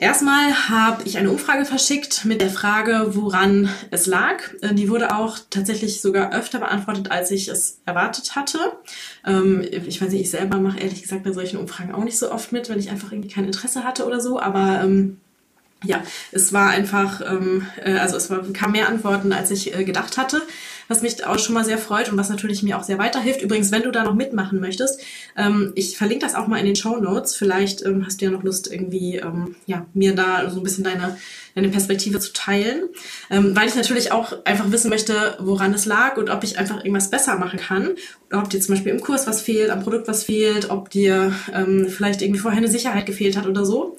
Erstmal 0.00 0.68
habe 0.68 1.02
ich 1.06 1.18
eine 1.18 1.30
Umfrage 1.30 1.64
verschickt 1.64 2.24
mit 2.24 2.40
der 2.40 2.50
Frage, 2.50 3.16
woran 3.16 3.68
es 3.90 4.06
lag. 4.06 4.36
Äh, 4.60 4.72
die 4.74 4.88
wurde 4.88 5.14
auch 5.14 5.38
tatsächlich 5.50 6.00
sogar 6.00 6.32
öfter 6.32 6.60
beantwortet, 6.60 7.10
als 7.10 7.32
ich 7.32 7.48
es 7.48 7.80
erwartet 7.84 8.36
hatte. 8.36 8.58
Ähm, 9.26 9.66
ich 9.70 10.00
weiß 10.00 10.10
nicht, 10.12 10.22
ich 10.22 10.30
selber 10.30 10.58
mache 10.58 10.78
ehrlich 10.78 11.02
gesagt 11.02 11.24
bei 11.24 11.32
solchen 11.32 11.58
Umfragen 11.58 11.92
auch 11.92 12.04
nicht 12.04 12.16
so 12.16 12.30
oft 12.30 12.52
mit, 12.52 12.68
wenn 12.68 12.78
ich 12.78 12.90
einfach 12.90 13.10
irgendwie 13.10 13.28
kein 13.28 13.44
Interesse 13.44 13.82
hatte 13.82 14.06
oder 14.06 14.20
so. 14.20 14.38
Aber 14.38 14.80
ähm, 14.84 15.18
ja, 15.84 16.02
es 16.32 16.52
war 16.52 16.70
einfach, 16.70 17.20
ähm, 17.20 17.66
äh, 17.84 17.94
also 17.98 18.16
es 18.16 18.30
war, 18.30 18.42
kam 18.52 18.72
mehr 18.72 18.88
Antworten, 18.88 19.32
als 19.32 19.50
ich 19.50 19.74
äh, 19.74 19.84
gedacht 19.84 20.16
hatte, 20.16 20.42
was 20.88 21.02
mich 21.02 21.24
auch 21.24 21.38
schon 21.38 21.54
mal 21.54 21.64
sehr 21.64 21.78
freut 21.78 22.10
und 22.10 22.18
was 22.18 22.30
natürlich 22.30 22.62
mir 22.62 22.78
auch 22.78 22.82
sehr 22.82 22.98
weiterhilft. 22.98 23.42
Übrigens, 23.42 23.70
wenn 23.70 23.82
du 23.82 23.90
da 23.90 24.04
noch 24.04 24.14
mitmachen 24.14 24.58
möchtest, 24.58 25.00
ähm, 25.36 25.72
ich 25.74 25.96
verlinke 25.96 26.24
das 26.24 26.34
auch 26.34 26.46
mal 26.46 26.58
in 26.58 26.66
den 26.66 26.76
Show 26.76 26.96
Notes. 26.96 27.36
Vielleicht 27.36 27.84
ähm, 27.84 28.04
hast 28.06 28.20
du 28.20 28.24
ja 28.24 28.30
noch 28.30 28.42
Lust, 28.42 28.72
irgendwie 28.72 29.16
ähm, 29.16 29.54
ja, 29.66 29.86
mir 29.94 30.14
da 30.14 30.50
so 30.50 30.58
ein 30.58 30.62
bisschen 30.62 30.84
deine, 30.84 31.18
deine 31.54 31.68
Perspektive 31.68 32.18
zu 32.20 32.32
teilen, 32.32 32.88
ähm, 33.30 33.54
weil 33.54 33.68
ich 33.68 33.74
natürlich 33.74 34.12
auch 34.12 34.44
einfach 34.44 34.72
wissen 34.72 34.88
möchte, 34.88 35.36
woran 35.40 35.74
es 35.74 35.84
lag 35.84 36.16
und 36.16 36.30
ob 36.30 36.42
ich 36.42 36.58
einfach 36.58 36.78
irgendwas 36.78 37.10
besser 37.10 37.36
machen 37.36 37.58
kann. 37.58 37.90
Ob 38.32 38.48
dir 38.50 38.60
zum 38.60 38.74
Beispiel 38.74 38.92
im 38.92 39.00
Kurs 39.00 39.26
was 39.26 39.42
fehlt, 39.42 39.70
am 39.70 39.82
Produkt 39.82 40.08
was 40.08 40.24
fehlt, 40.24 40.70
ob 40.70 40.90
dir 40.90 41.32
ähm, 41.54 41.88
vielleicht 41.88 42.22
irgendwie 42.22 42.40
vorher 42.40 42.58
eine 42.58 42.68
Sicherheit 42.68 43.06
gefehlt 43.06 43.36
hat 43.36 43.46
oder 43.46 43.64
so. 43.64 43.96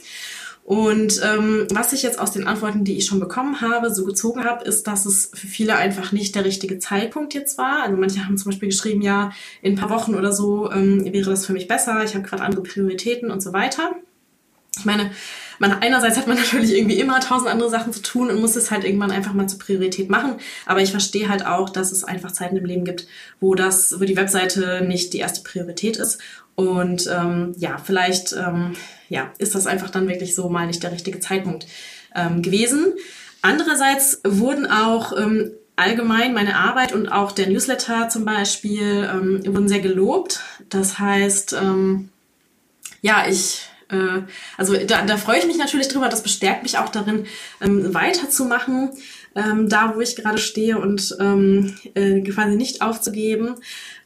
Und 0.70 1.20
ähm, 1.24 1.66
was 1.74 1.94
ich 1.94 2.04
jetzt 2.04 2.20
aus 2.20 2.30
den 2.30 2.46
Antworten, 2.46 2.84
die 2.84 2.96
ich 2.96 3.08
schon 3.08 3.20
bekommen 3.20 3.60
habe, 3.60 3.92
so 3.92 4.06
gezogen 4.06 4.44
habe, 4.44 4.64
ist, 4.66 4.86
dass 4.86 5.08
es 5.08 5.32
für 5.34 5.48
viele 5.48 5.76
einfach 5.78 6.12
nicht 6.12 6.36
der 6.36 6.46
richtige 6.46 6.78
Zeitpunkt 6.78 7.34
jetzt 7.34 7.58
war. 7.58 7.82
Also 7.82 7.98
manche 7.98 8.24
haben 8.24 8.38
zum 8.38 8.52
Beispiel 8.52 8.70
geschrieben, 8.70 9.02
ja, 9.02 9.32
in 9.64 9.74
ein 9.74 9.80
paar 9.80 9.90
Wochen 9.90 10.14
oder 10.14 10.32
so 10.32 10.72
ähm, 10.72 11.12
wäre 11.12 11.32
das 11.32 11.48
für 11.48 11.54
mich 11.54 11.68
besser, 11.68 12.04
ich 12.04 12.14
habe 12.14 12.24
gerade 12.24 12.44
andere 12.44 12.62
Prioritäten 12.62 13.32
und 13.32 13.42
so 13.42 13.52
weiter. 13.52 13.96
Ich 14.78 14.86
meine, 14.86 15.10
man, 15.60 15.74
einerseits 15.74 16.18
hat 16.18 16.28
man 16.28 16.38
natürlich 16.40 16.76
irgendwie 16.76 17.00
immer 17.00 17.20
tausend 17.20 17.50
andere 17.50 17.70
Sachen 17.70 17.94
zu 17.94 18.02
tun 18.02 18.30
und 18.30 18.42
muss 18.42 18.56
es 18.56 18.72
halt 18.72 18.84
irgendwann 18.84 19.12
einfach 19.12 19.34
mal 19.34 19.48
zur 19.48 19.60
Priorität 19.60 20.10
machen. 20.10 20.36
Aber 20.66 20.82
ich 20.82 20.92
verstehe 20.92 21.30
halt 21.30 21.46
auch, 21.46 21.70
dass 21.70 21.92
es 21.92 22.04
einfach 22.04 22.32
Zeiten 22.32 22.58
im 22.58 22.66
Leben 22.66 22.86
gibt, 22.86 23.08
wo 23.40 23.56
das, 23.56 24.00
wo 24.00 24.06
die 24.06 24.18
Webseite 24.18 24.84
nicht 24.86 25.14
die 25.14 25.20
erste 25.20 25.44
Priorität 25.44 25.98
ist. 25.98 26.20
Und 26.56 27.08
ähm, 27.08 27.54
ja, 27.58 27.78
vielleicht 27.78 28.34
ähm, 28.34 28.74
ja, 29.08 29.32
ist 29.38 29.56
das 29.56 29.68
einfach 29.68 29.90
dann 29.90 30.08
wirklich 30.08 30.36
so 30.36 30.50
mal 30.50 30.68
nicht 30.68 30.84
der 30.84 30.92
richtige 30.92 31.20
Zeitpunkt 31.20 31.68
ähm, 32.16 32.42
gewesen. 32.42 32.94
Andererseits 33.42 34.20
wurden 34.26 34.68
auch 34.70 35.18
ähm, 35.18 35.52
allgemein 35.78 36.34
meine 36.34 36.58
Arbeit 36.58 36.92
und 36.92 37.08
auch 37.08 37.32
der 37.32 37.48
Newsletter 37.48 38.10
zum 38.10 38.26
Beispiel 38.26 39.10
ähm, 39.10 39.42
wurden 39.46 39.70
sehr 39.70 39.80
gelobt. 39.80 40.42
Das 40.68 41.00
heißt, 41.00 41.54
ähm, 41.54 42.10
ja, 43.02 43.26
ich 43.30 43.69
äh, 43.90 44.22
also 44.58 44.76
da, 44.76 45.06
da 45.06 45.18
freue 45.18 45.40
ich 45.40 45.48
mich 45.48 45.58
natürlich 45.58 45.88
drüber. 45.88 46.10
Das 46.10 46.24
bestärkt 46.24 46.64
mich 46.64 46.78
auch 46.78 46.90
darin, 46.90 47.26
ähm, 47.62 47.94
weiterzumachen, 47.94 48.92
ähm, 49.36 49.70
da 49.70 49.96
wo 49.96 50.02
ich 50.02 50.16
gerade 50.16 50.38
stehe 50.38 50.80
und 50.80 51.16
ähm, 51.20 51.76
äh, 51.96 52.22
quasi 52.22 52.56
nicht 52.56 52.82
aufzugeben. 52.82 53.56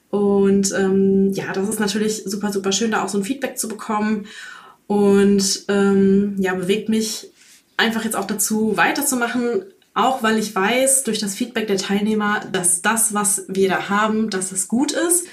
Und 0.09 0.71
ähm, 0.73 1.31
ja, 1.33 1.51
das 1.53 1.69
ist 1.69 1.79
natürlich 1.79 2.23
super, 2.25 2.51
super 2.51 2.71
schön, 2.71 2.91
da 2.91 3.03
auch 3.03 3.09
so 3.09 3.17
ein 3.17 3.23
Feedback 3.23 3.57
zu 3.57 3.67
bekommen. 3.67 4.27
Und 4.87 5.65
ähm, 5.69 6.35
ja, 6.37 6.53
bewegt 6.53 6.89
mich 6.89 7.31
einfach 7.77 8.03
jetzt 8.03 8.15
auch 8.15 8.27
dazu, 8.27 8.77
weiterzumachen, 8.77 9.63
auch 9.95 10.21
weil 10.23 10.37
ich 10.37 10.53
weiß 10.53 11.03
durch 11.03 11.19
das 11.19 11.35
Feedback 11.35 11.67
der 11.67 11.77
Teilnehmer, 11.77 12.41
dass 12.51 12.81
das, 12.81 13.13
was 13.13 13.45
wir 13.47 13.69
da 13.69 13.89
haben, 13.89 14.29
dass 14.29 14.51
es 14.51 14.67
gut 14.67 14.91
ist. 14.91 15.25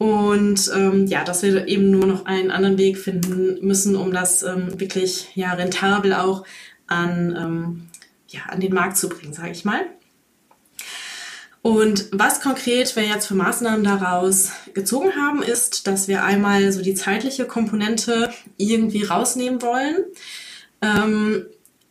Und 0.00 0.70
ähm, 0.74 1.06
ja, 1.08 1.24
dass 1.24 1.42
wir 1.42 1.68
eben 1.68 1.90
nur 1.90 2.06
noch 2.06 2.24
einen 2.24 2.50
anderen 2.50 2.78
Weg 2.78 2.96
finden 2.96 3.58
müssen, 3.60 3.96
um 3.96 4.12
das 4.12 4.42
ähm, 4.42 4.80
wirklich 4.80 5.28
ja 5.34 5.52
rentabel 5.52 6.14
auch 6.14 6.46
an, 6.86 7.36
ähm, 7.38 7.88
ja, 8.28 8.40
an 8.48 8.60
den 8.60 8.72
Markt 8.72 8.96
zu 8.96 9.10
bringen, 9.10 9.34
sage 9.34 9.50
ich 9.50 9.66
mal. 9.66 9.82
Und 11.60 12.08
was 12.12 12.40
konkret 12.40 12.96
wir 12.96 13.02
jetzt 13.02 13.26
für 13.26 13.34
Maßnahmen 13.34 13.84
daraus 13.84 14.52
gezogen 14.72 15.14
haben, 15.16 15.42
ist, 15.42 15.86
dass 15.86 16.08
wir 16.08 16.24
einmal 16.24 16.72
so 16.72 16.80
die 16.80 16.94
zeitliche 16.94 17.44
Komponente 17.44 18.32
irgendwie 18.56 19.04
rausnehmen 19.04 19.60
wollen. 19.60 19.98
Ähm, 20.80 21.44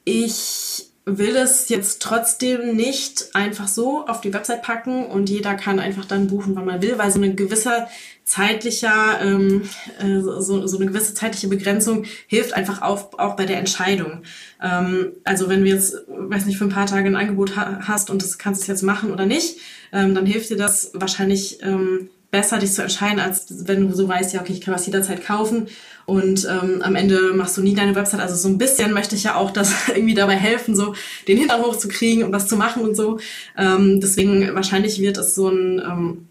ich 0.03 0.88
will 1.17 1.35
es 1.35 1.69
jetzt 1.69 2.01
trotzdem 2.01 2.75
nicht 2.75 3.29
einfach 3.33 3.67
so 3.67 4.05
auf 4.05 4.21
die 4.21 4.33
Website 4.33 4.61
packen 4.61 5.05
und 5.05 5.29
jeder 5.29 5.55
kann 5.55 5.79
einfach 5.79 6.05
dann 6.05 6.27
buchen, 6.27 6.55
wann 6.55 6.65
man 6.65 6.81
will, 6.81 6.97
weil 6.97 7.11
so 7.11 7.21
ein 7.21 7.35
gewisser 7.35 7.87
zeitlicher, 8.25 9.19
ähm, 9.21 9.63
äh, 9.99 10.19
so, 10.19 10.67
so 10.67 10.77
eine 10.77 10.85
gewisse 10.85 11.15
zeitliche 11.15 11.47
Begrenzung 11.47 12.05
hilft 12.27 12.53
einfach 12.53 12.81
auch, 12.83 13.17
auch 13.17 13.35
bei 13.35 13.45
der 13.45 13.57
Entscheidung. 13.57 14.21
Ähm, 14.61 15.13
also 15.23 15.49
wenn 15.49 15.61
du 15.61 15.69
jetzt, 15.69 15.95
weiß 16.07 16.45
nicht, 16.45 16.57
für 16.57 16.65
ein 16.65 16.69
paar 16.69 16.85
Tage 16.85 17.07
ein 17.07 17.15
Angebot 17.15 17.55
ha 17.55 17.79
hast 17.87 18.11
und 18.11 18.21
das 18.21 18.37
kannst 18.37 18.67
du 18.67 18.71
jetzt 18.71 18.83
machen 18.83 19.11
oder 19.11 19.25
nicht, 19.25 19.57
ähm, 19.91 20.13
dann 20.13 20.27
hilft 20.27 20.51
dir 20.51 20.57
das 20.57 20.91
wahrscheinlich 20.93 21.63
ähm, 21.63 22.09
besser, 22.31 22.59
dich 22.59 22.73
zu 22.73 22.83
entscheiden, 22.83 23.19
als 23.19 23.67
wenn 23.67 23.87
du 23.87 23.95
so 23.95 24.07
weißt, 24.07 24.33
ja, 24.33 24.41
okay, 24.41 24.53
ich 24.53 24.61
kann 24.61 24.73
was 24.73 24.85
jederzeit 24.85 25.25
kaufen 25.25 25.67
und 26.05 26.47
ähm, 26.49 26.81
am 26.81 26.95
Ende 26.95 27.33
machst 27.33 27.57
du 27.57 27.61
nie 27.61 27.75
deine 27.75 27.95
Website. 27.95 28.19
Also 28.19 28.35
so 28.35 28.47
ein 28.47 28.57
bisschen 28.57 28.93
möchte 28.93 29.15
ich 29.15 29.23
ja 29.23 29.35
auch 29.35 29.51
das 29.51 29.87
irgendwie 29.89 30.13
dabei 30.13 30.35
helfen, 30.35 30.75
so 30.75 30.95
den 31.27 31.37
Hintern 31.37 31.61
hochzukriegen 31.61 32.23
und 32.23 32.31
was 32.31 32.47
zu 32.47 32.55
machen 32.55 32.83
und 32.83 32.95
so. 32.95 33.19
Ähm, 33.57 33.99
deswegen 33.99 34.55
wahrscheinlich 34.55 34.99
wird 34.99 35.17
es 35.17 35.35
so 35.35 35.49
ein 35.49 35.79
ähm, 35.79 36.28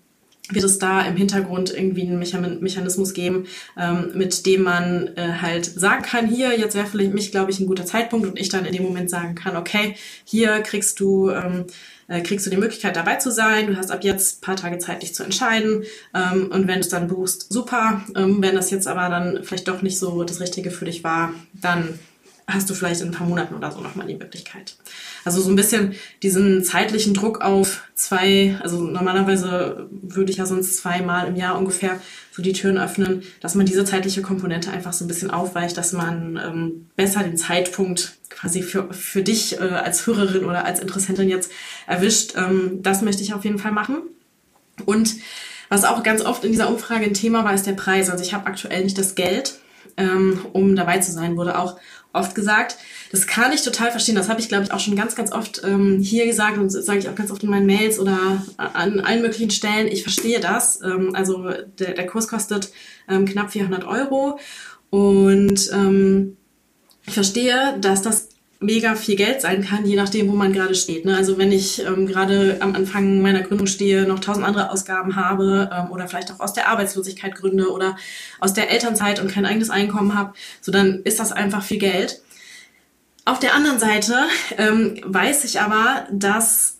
wird 0.50 0.64
es 0.64 0.78
da 0.78 1.02
im 1.02 1.16
Hintergrund 1.16 1.72
irgendwie 1.74 2.02
einen 2.02 2.18
Mechanismus 2.18 3.12
geben, 3.12 3.46
ähm, 3.76 4.10
mit 4.14 4.46
dem 4.46 4.62
man 4.62 5.10
äh, 5.16 5.32
halt 5.40 5.66
sagen 5.66 6.02
kann, 6.02 6.26
hier, 6.26 6.58
jetzt 6.58 6.74
wäre 6.74 6.86
für 6.86 6.96
mich, 6.96 7.30
glaube 7.30 7.50
ich, 7.50 7.60
ein 7.60 7.66
guter 7.66 7.84
Zeitpunkt 7.84 8.26
und 8.26 8.38
ich 8.38 8.48
dann 8.48 8.64
in 8.64 8.72
dem 8.72 8.82
Moment 8.82 9.10
sagen 9.10 9.34
kann, 9.34 9.56
okay, 9.56 9.94
hier 10.24 10.60
kriegst 10.60 11.00
du, 11.00 11.30
ähm, 11.30 11.66
äh, 12.08 12.22
kriegst 12.22 12.46
du 12.46 12.50
die 12.50 12.56
Möglichkeit 12.56 12.96
dabei 12.96 13.16
zu 13.16 13.30
sein, 13.30 13.66
du 13.66 13.76
hast 13.76 13.90
ab 13.90 14.04
jetzt 14.04 14.40
paar 14.40 14.56
Tage 14.56 14.78
Zeit, 14.78 15.02
dich 15.02 15.14
zu 15.14 15.22
entscheiden 15.22 15.84
ähm, 16.14 16.50
und 16.50 16.66
wenn 16.66 16.76
du 16.76 16.80
es 16.80 16.88
dann 16.88 17.08
buchst, 17.08 17.52
super. 17.52 18.02
Ähm, 18.16 18.38
wenn 18.40 18.54
das 18.54 18.70
jetzt 18.70 18.88
aber 18.88 19.08
dann 19.08 19.44
vielleicht 19.44 19.68
doch 19.68 19.82
nicht 19.82 19.98
so 19.98 20.24
das 20.24 20.40
Richtige 20.40 20.70
für 20.70 20.86
dich 20.86 21.04
war, 21.04 21.34
dann 21.52 21.98
hast 22.48 22.70
du 22.70 22.74
vielleicht 22.74 23.02
in 23.02 23.08
ein 23.08 23.14
paar 23.14 23.26
Monaten 23.26 23.54
oder 23.54 23.70
so 23.70 23.80
nochmal 23.80 24.06
die 24.06 24.14
Möglichkeit. 24.14 24.76
Also 25.24 25.40
so 25.40 25.50
ein 25.50 25.56
bisschen 25.56 25.94
diesen 26.22 26.64
zeitlichen 26.64 27.12
Druck 27.12 27.42
auf 27.42 27.82
zwei, 27.94 28.58
also 28.62 28.80
normalerweise 28.80 29.88
würde 29.90 30.32
ich 30.32 30.38
ja 30.38 30.46
sonst 30.46 30.78
zweimal 30.78 31.28
im 31.28 31.36
Jahr 31.36 31.58
ungefähr 31.58 32.00
so 32.32 32.40
die 32.40 32.54
Türen 32.54 32.78
öffnen, 32.78 33.22
dass 33.40 33.54
man 33.54 33.66
diese 33.66 33.84
zeitliche 33.84 34.22
Komponente 34.22 34.70
einfach 34.70 34.94
so 34.94 35.04
ein 35.04 35.08
bisschen 35.08 35.30
aufweicht, 35.30 35.76
dass 35.76 35.92
man 35.92 36.40
ähm, 36.42 36.86
besser 36.96 37.22
den 37.22 37.36
Zeitpunkt 37.36 38.16
quasi 38.30 38.62
für, 38.62 38.92
für 38.94 39.22
dich 39.22 39.60
äh, 39.60 39.64
als 39.64 40.06
Hörerin 40.06 40.44
oder 40.44 40.64
als 40.64 40.80
Interessentin 40.80 41.28
jetzt 41.28 41.52
erwischt. 41.86 42.34
Ähm, 42.36 42.78
das 42.82 43.02
möchte 43.02 43.22
ich 43.22 43.34
auf 43.34 43.44
jeden 43.44 43.58
Fall 43.58 43.72
machen. 43.72 43.98
Und 44.86 45.16
was 45.68 45.84
auch 45.84 46.02
ganz 46.02 46.22
oft 46.22 46.44
in 46.44 46.52
dieser 46.52 46.70
Umfrage 46.70 47.04
ein 47.04 47.14
Thema 47.14 47.44
war, 47.44 47.52
ist 47.52 47.66
der 47.66 47.72
Preis. 47.72 48.08
Also 48.08 48.24
ich 48.24 48.32
habe 48.32 48.46
aktuell 48.46 48.84
nicht 48.84 48.96
das 48.96 49.14
Geld, 49.14 49.58
ähm, 49.96 50.40
um 50.52 50.76
dabei 50.76 50.98
zu 50.98 51.12
sein, 51.12 51.36
wurde 51.36 51.58
auch 51.58 51.78
oft 52.12 52.34
gesagt. 52.34 52.76
Das 53.10 53.26
kann 53.26 53.52
ich 53.52 53.62
total 53.62 53.90
verstehen. 53.90 54.14
Das 54.14 54.28
habe 54.28 54.40
ich, 54.40 54.48
glaube 54.48 54.64
ich, 54.64 54.72
auch 54.72 54.80
schon 54.80 54.96
ganz, 54.96 55.14
ganz 55.14 55.32
oft 55.32 55.62
ähm, 55.64 56.00
hier 56.00 56.26
gesagt 56.26 56.58
und 56.58 56.70
sage 56.70 56.98
ich 56.98 57.08
auch 57.08 57.14
ganz 57.14 57.30
oft 57.30 57.42
in 57.42 57.50
meinen 57.50 57.66
Mails 57.66 57.98
oder 57.98 58.42
an 58.56 59.00
allen 59.00 59.22
möglichen 59.22 59.50
Stellen. 59.50 59.88
Ich 59.88 60.02
verstehe 60.02 60.40
das. 60.40 60.80
Ähm, 60.82 61.14
also 61.14 61.50
der, 61.78 61.94
der 61.94 62.06
Kurs 62.06 62.28
kostet 62.28 62.70
ähm, 63.08 63.24
knapp 63.26 63.52
400 63.52 63.84
Euro 63.84 64.38
und 64.90 65.70
ähm, 65.72 66.36
ich 67.06 67.14
verstehe, 67.14 67.78
dass 67.80 68.02
das 68.02 68.27
mega 68.60 68.96
viel 68.96 69.14
Geld 69.14 69.40
sein 69.40 69.64
kann, 69.64 69.86
je 69.86 69.94
nachdem, 69.94 70.28
wo 70.28 70.34
man 70.34 70.52
gerade 70.52 70.74
steht. 70.74 71.04
Ne? 71.04 71.16
Also 71.16 71.38
wenn 71.38 71.52
ich 71.52 71.84
ähm, 71.84 72.06
gerade 72.06 72.56
am 72.60 72.74
Anfang 72.74 73.20
meiner 73.20 73.42
Gründung 73.42 73.68
stehe, 73.68 74.02
noch 74.02 74.18
tausend 74.18 74.44
andere 74.44 74.70
Ausgaben 74.70 75.14
habe 75.14 75.70
ähm, 75.72 75.92
oder 75.92 76.08
vielleicht 76.08 76.32
auch 76.32 76.40
aus 76.40 76.54
der 76.54 76.68
Arbeitslosigkeit 76.68 77.36
gründe 77.36 77.70
oder 77.70 77.96
aus 78.40 78.54
der 78.54 78.70
Elternzeit 78.70 79.20
und 79.20 79.30
kein 79.30 79.46
eigenes 79.46 79.70
Einkommen 79.70 80.18
habe, 80.18 80.34
so 80.60 80.72
dann 80.72 81.02
ist 81.04 81.20
das 81.20 81.30
einfach 81.30 81.62
viel 81.62 81.78
Geld. 81.78 82.20
Auf 83.24 83.38
der 83.38 83.54
anderen 83.54 83.78
Seite 83.78 84.16
ähm, 84.56 85.00
weiß 85.04 85.44
ich 85.44 85.60
aber, 85.60 86.08
dass 86.10 86.77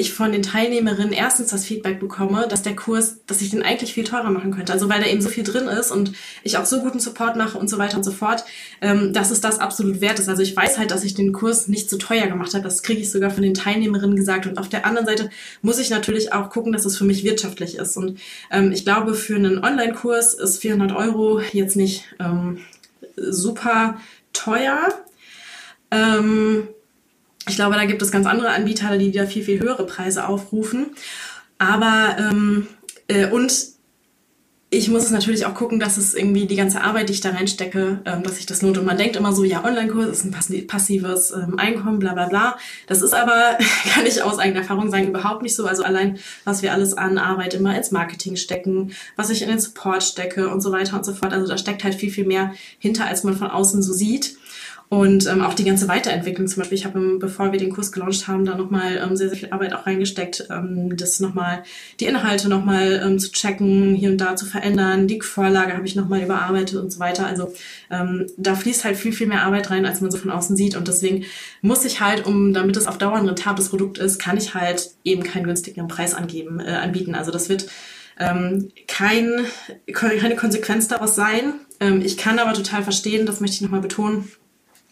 ich 0.00 0.12
von 0.12 0.32
den 0.32 0.42
Teilnehmerinnen 0.42 1.12
erstens 1.12 1.48
das 1.48 1.64
Feedback 1.64 2.00
bekomme, 2.00 2.46
dass 2.48 2.62
der 2.62 2.74
Kurs, 2.74 3.20
dass 3.26 3.40
ich 3.40 3.50
den 3.50 3.62
eigentlich 3.62 3.92
viel 3.92 4.04
teurer 4.04 4.30
machen 4.30 4.50
könnte. 4.50 4.72
Also 4.72 4.88
weil 4.88 5.00
da 5.00 5.06
eben 5.06 5.20
so 5.20 5.28
viel 5.28 5.44
drin 5.44 5.68
ist 5.68 5.90
und 5.90 6.12
ich 6.42 6.58
auch 6.58 6.64
so 6.64 6.80
guten 6.80 7.00
Support 7.00 7.36
mache 7.36 7.58
und 7.58 7.68
so 7.68 7.78
weiter 7.78 7.96
und 7.96 8.04
so 8.04 8.10
fort, 8.10 8.44
ähm, 8.80 9.12
dass 9.12 9.30
es 9.30 9.40
das 9.40 9.58
absolut 9.58 10.00
wert 10.00 10.18
ist. 10.18 10.28
Also 10.28 10.42
ich 10.42 10.56
weiß 10.56 10.78
halt, 10.78 10.90
dass 10.90 11.04
ich 11.04 11.14
den 11.14 11.32
Kurs 11.32 11.68
nicht 11.68 11.88
zu 11.88 11.96
so 11.96 12.06
teuer 12.06 12.26
gemacht 12.26 12.54
habe. 12.54 12.64
Das 12.64 12.82
kriege 12.82 13.00
ich 13.00 13.10
sogar 13.10 13.30
von 13.30 13.42
den 13.42 13.54
Teilnehmerinnen 13.54 14.16
gesagt. 14.16 14.46
Und 14.46 14.58
auf 14.58 14.68
der 14.68 14.86
anderen 14.86 15.06
Seite 15.06 15.30
muss 15.62 15.78
ich 15.78 15.90
natürlich 15.90 16.32
auch 16.32 16.50
gucken, 16.50 16.72
dass 16.72 16.84
es 16.84 16.96
für 16.96 17.04
mich 17.04 17.22
wirtschaftlich 17.22 17.76
ist. 17.76 17.96
Und 17.96 18.18
ähm, 18.50 18.72
ich 18.72 18.84
glaube, 18.84 19.14
für 19.14 19.36
einen 19.36 19.62
Online-Kurs 19.62 20.34
ist 20.34 20.58
400 20.58 20.96
Euro 20.96 21.40
jetzt 21.52 21.76
nicht 21.76 22.04
ähm, 22.18 22.58
super 23.16 23.98
teuer. 24.32 24.88
Ähm, 25.90 26.68
ich 27.48 27.56
glaube, 27.56 27.74
da 27.74 27.84
gibt 27.84 28.02
es 28.02 28.12
ganz 28.12 28.26
andere 28.26 28.50
Anbieter, 28.50 28.98
die 28.98 29.12
da 29.12 29.26
viel, 29.26 29.42
viel 29.42 29.60
höhere 29.60 29.86
Preise 29.86 30.28
aufrufen. 30.28 30.86
Aber 31.58 32.16
ähm, 32.18 32.66
äh, 33.08 33.26
und 33.26 33.52
ich 34.72 34.88
muss 34.88 35.02
es 35.02 35.10
natürlich 35.10 35.46
auch 35.46 35.54
gucken, 35.54 35.80
dass 35.80 35.96
es 35.96 36.14
irgendwie 36.14 36.46
die 36.46 36.54
ganze 36.54 36.80
Arbeit, 36.82 37.08
die 37.08 37.12
ich 37.12 37.20
da 37.20 37.30
reinstecke, 37.30 38.02
ähm, 38.04 38.22
dass 38.22 38.36
sich 38.36 38.46
das 38.46 38.62
lohnt. 38.62 38.78
Und 38.78 38.86
man 38.86 38.96
denkt 38.96 39.16
immer 39.16 39.32
so, 39.32 39.42
ja, 39.42 39.64
Online-Kurs 39.64 40.08
ist 40.08 40.24
ein 40.24 40.66
passives 40.68 41.32
ähm, 41.32 41.58
Einkommen, 41.58 41.98
bla 41.98 42.14
bla 42.14 42.28
bla. 42.28 42.56
Das 42.86 43.02
ist 43.02 43.12
aber, 43.12 43.58
kann 43.92 44.06
ich 44.06 44.22
aus 44.22 44.38
eigener 44.38 44.60
Erfahrung 44.60 44.88
sagen, 44.88 45.08
überhaupt 45.08 45.42
nicht 45.42 45.56
so. 45.56 45.66
Also 45.66 45.82
allein, 45.82 46.18
was 46.44 46.62
wir 46.62 46.72
alles 46.72 46.94
an 46.94 47.18
Arbeit 47.18 47.54
immer 47.54 47.76
ins 47.76 47.90
Marketing 47.90 48.36
stecken, 48.36 48.92
was 49.16 49.30
ich 49.30 49.42
in 49.42 49.48
den 49.48 49.58
Support 49.58 50.04
stecke 50.04 50.48
und 50.48 50.60
so 50.60 50.70
weiter 50.70 50.96
und 50.96 51.04
so 51.04 51.14
fort. 51.14 51.32
Also 51.32 51.48
da 51.48 51.58
steckt 51.58 51.82
halt 51.82 51.96
viel, 51.96 52.12
viel 52.12 52.26
mehr 52.26 52.54
hinter, 52.78 53.06
als 53.06 53.24
man 53.24 53.36
von 53.36 53.50
außen 53.50 53.82
so 53.82 53.92
sieht. 53.92 54.36
Und 54.92 55.28
ähm, 55.28 55.40
auch 55.42 55.54
die 55.54 55.62
ganze 55.62 55.86
Weiterentwicklung 55.86 56.48
zum 56.48 56.62
Beispiel. 56.62 56.76
Ich 56.76 56.84
habe, 56.84 56.98
ähm, 56.98 57.20
bevor 57.20 57.52
wir 57.52 57.60
den 57.60 57.70
Kurs 57.70 57.92
gelauncht 57.92 58.26
haben, 58.26 58.44
da 58.44 58.56
nochmal 58.56 59.00
ähm, 59.00 59.14
sehr, 59.14 59.28
sehr 59.28 59.38
viel 59.38 59.52
Arbeit 59.52 59.72
auch 59.72 59.86
reingesteckt, 59.86 60.48
ähm, 60.50 60.96
das 60.96 61.20
nochmal, 61.20 61.62
die 62.00 62.06
Inhalte 62.06 62.48
nochmal 62.48 63.00
ähm, 63.06 63.20
zu 63.20 63.30
checken, 63.30 63.94
hier 63.94 64.10
und 64.10 64.18
da 64.18 64.34
zu 64.34 64.46
verändern. 64.46 65.06
Die 65.06 65.20
Vorlage 65.20 65.74
habe 65.74 65.86
ich 65.86 65.94
nochmal 65.94 66.22
überarbeitet 66.24 66.76
und 66.80 66.90
so 66.90 66.98
weiter. 66.98 67.24
Also 67.24 67.54
ähm, 67.88 68.26
da 68.36 68.56
fließt 68.56 68.82
halt 68.82 68.96
viel, 68.96 69.12
viel 69.12 69.28
mehr 69.28 69.44
Arbeit 69.44 69.70
rein, 69.70 69.86
als 69.86 70.00
man 70.00 70.10
so 70.10 70.18
von 70.18 70.32
außen 70.32 70.56
sieht. 70.56 70.76
Und 70.76 70.88
deswegen 70.88 71.24
muss 71.62 71.84
ich 71.84 72.00
halt, 72.00 72.26
um 72.26 72.52
damit 72.52 72.76
es 72.76 72.88
auf 72.88 72.98
Dauer 72.98 73.14
ein 73.14 73.28
rentables 73.28 73.68
Produkt 73.68 73.98
ist, 73.98 74.18
kann 74.18 74.38
ich 74.38 74.54
halt 74.56 74.90
eben 75.04 75.22
keinen 75.22 75.44
günstigen 75.44 75.86
Preis 75.86 76.14
angeben, 76.14 76.58
äh, 76.58 76.64
anbieten. 76.72 77.14
Also 77.14 77.30
das 77.30 77.48
wird 77.48 77.68
ähm, 78.18 78.72
kein, 78.88 79.46
keine 79.92 80.34
Konsequenz 80.34 80.88
daraus 80.88 81.14
sein. 81.14 81.52
Ähm, 81.78 82.02
ich 82.04 82.16
kann 82.16 82.40
aber 82.40 82.54
total 82.54 82.82
verstehen, 82.82 83.24
das 83.24 83.38
möchte 83.38 83.54
ich 83.54 83.62
nochmal 83.62 83.82
betonen, 83.82 84.28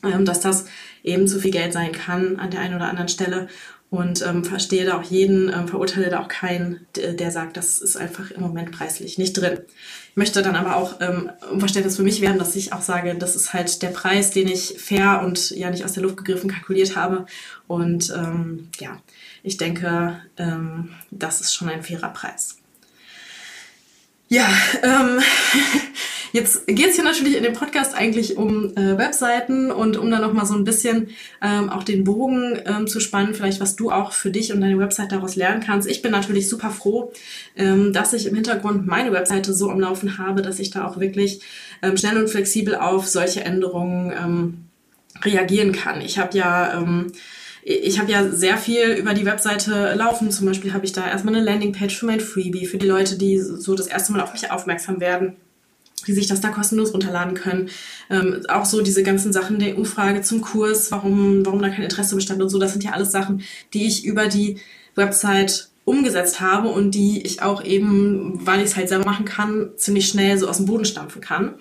dass 0.02 0.40
das 0.40 0.66
eben 1.02 1.26
zu 1.26 1.40
viel 1.40 1.50
Geld 1.50 1.72
sein 1.72 1.92
kann 1.92 2.38
an 2.38 2.50
der 2.50 2.60
einen 2.60 2.76
oder 2.76 2.88
anderen 2.88 3.08
Stelle 3.08 3.48
und 3.90 4.24
ähm, 4.26 4.44
verstehe 4.44 4.84
da 4.84 4.98
auch 4.98 5.02
jeden, 5.02 5.48
ähm, 5.48 5.66
verurteile 5.66 6.10
da 6.10 6.20
auch 6.20 6.28
keinen, 6.28 6.86
der 6.94 7.30
sagt, 7.30 7.56
das 7.56 7.78
ist 7.78 7.96
einfach 7.96 8.30
im 8.30 8.42
Moment 8.42 8.70
preislich 8.70 9.16
nicht 9.16 9.32
drin. 9.32 9.60
Ich 10.10 10.16
möchte 10.16 10.42
dann 10.42 10.56
aber 10.56 10.76
auch 10.76 11.00
ähm, 11.00 11.30
um 11.50 11.58
Verständnis 11.60 11.96
für 11.96 12.02
mich 12.02 12.20
werden, 12.20 12.38
dass 12.38 12.54
ich 12.54 12.74
auch 12.74 12.82
sage, 12.82 13.14
das 13.14 13.34
ist 13.34 13.54
halt 13.54 13.80
der 13.80 13.88
Preis, 13.88 14.30
den 14.30 14.46
ich 14.46 14.74
fair 14.78 15.22
und 15.24 15.50
ja 15.50 15.70
nicht 15.70 15.84
aus 15.84 15.92
der 15.92 16.02
Luft 16.02 16.18
gegriffen 16.18 16.50
kalkuliert 16.50 16.96
habe. 16.96 17.24
Und 17.66 18.12
ähm, 18.14 18.68
ja, 18.78 19.00
ich 19.42 19.56
denke, 19.56 20.20
ähm, 20.36 20.90
das 21.10 21.40
ist 21.40 21.54
schon 21.54 21.70
ein 21.70 21.82
fairer 21.82 22.10
Preis. 22.10 22.58
Ja, 24.28 24.46
ähm, 24.82 25.20
jetzt 26.32 26.66
geht 26.66 26.88
es 26.88 26.94
hier 26.96 27.04
natürlich 27.04 27.36
in 27.36 27.42
dem 27.42 27.52
Podcast 27.52 27.94
eigentlich 27.94 28.36
um 28.36 28.76
äh, 28.76 28.98
Webseiten 28.98 29.70
und 29.70 29.96
um 29.96 30.10
dann 30.10 30.20
nochmal 30.20 30.46
so 30.46 30.54
ein 30.54 30.64
bisschen 30.64 31.08
ähm, 31.42 31.70
auch 31.70 31.82
den 31.82 32.04
Bogen 32.04 32.58
ähm, 32.66 32.86
zu 32.86 33.00
spannen, 33.00 33.34
vielleicht 33.34 33.60
was 33.60 33.76
du 33.76 33.90
auch 33.90 34.12
für 34.12 34.30
dich 34.30 34.52
und 34.52 34.60
deine 34.60 34.78
Website 34.78 35.12
daraus 35.12 35.36
lernen 35.36 35.62
kannst. 35.64 35.88
Ich 35.88 36.02
bin 36.02 36.12
natürlich 36.12 36.48
super 36.48 36.70
froh, 36.70 37.12
ähm, 37.56 37.92
dass 37.92 38.12
ich 38.12 38.26
im 38.26 38.34
Hintergrund 38.34 38.86
meine 38.86 39.12
Webseite 39.12 39.52
so 39.52 39.70
am 39.70 39.80
Laufen 39.80 40.18
habe, 40.18 40.42
dass 40.42 40.58
ich 40.58 40.70
da 40.70 40.86
auch 40.86 41.00
wirklich 41.00 41.40
ähm, 41.82 41.96
schnell 41.96 42.18
und 42.18 42.28
flexibel 42.28 42.76
auf 42.76 43.06
solche 43.06 43.44
Änderungen 43.44 44.12
ähm, 44.12 44.64
reagieren 45.22 45.72
kann. 45.72 46.00
Ich 46.00 46.18
habe 46.18 46.36
ja 46.36 46.78
ähm, 46.78 47.12
ich 47.62 47.98
habe 47.98 48.10
ja 48.10 48.30
sehr 48.30 48.56
viel 48.56 48.92
über 48.92 49.12
die 49.12 49.26
Webseite 49.26 49.92
laufen. 49.94 50.30
Zum 50.30 50.46
Beispiel 50.46 50.72
habe 50.72 50.86
ich 50.86 50.92
da 50.92 51.06
erstmal 51.06 51.34
eine 51.34 51.44
Landingpage 51.44 51.98
für 51.98 52.06
mein 52.06 52.20
Freebie, 52.20 52.64
für 52.64 52.78
die 52.78 52.86
Leute, 52.86 53.18
die 53.18 53.38
so 53.38 53.74
das 53.74 53.88
erste 53.88 54.12
Mal 54.12 54.22
auf 54.22 54.32
mich 54.32 54.50
aufmerksam 54.50 55.00
werden 55.00 55.36
die 56.06 56.12
sich 56.12 56.26
das 56.26 56.40
da 56.40 56.48
kostenlos 56.50 56.92
runterladen 56.92 57.34
können. 57.34 57.70
Ähm, 58.10 58.44
auch 58.48 58.64
so 58.64 58.82
diese 58.82 59.02
ganzen 59.02 59.32
Sachen 59.32 59.58
der 59.58 59.76
Umfrage 59.76 60.22
zum 60.22 60.40
Kurs, 60.40 60.90
warum, 60.90 61.44
warum 61.44 61.60
da 61.60 61.68
kein 61.68 61.84
Interesse 61.84 62.14
bestand 62.14 62.42
und 62.42 62.48
so, 62.48 62.58
das 62.58 62.72
sind 62.72 62.84
ja 62.84 62.92
alles 62.92 63.12
Sachen, 63.12 63.42
die 63.74 63.86
ich 63.86 64.04
über 64.04 64.28
die 64.28 64.58
Website 64.94 65.68
umgesetzt 65.88 66.40
habe 66.40 66.68
und 66.68 66.90
die 66.90 67.22
ich 67.22 67.40
auch 67.40 67.64
eben, 67.64 68.46
weil 68.46 68.60
ich 68.60 68.66
es 68.66 68.76
halt 68.76 68.90
selber 68.90 69.06
machen 69.06 69.24
kann, 69.24 69.70
ziemlich 69.76 70.06
schnell 70.06 70.36
so 70.38 70.46
aus 70.46 70.58
dem 70.58 70.66
Boden 70.66 70.84
stampfen 70.84 71.22
kann. 71.22 71.54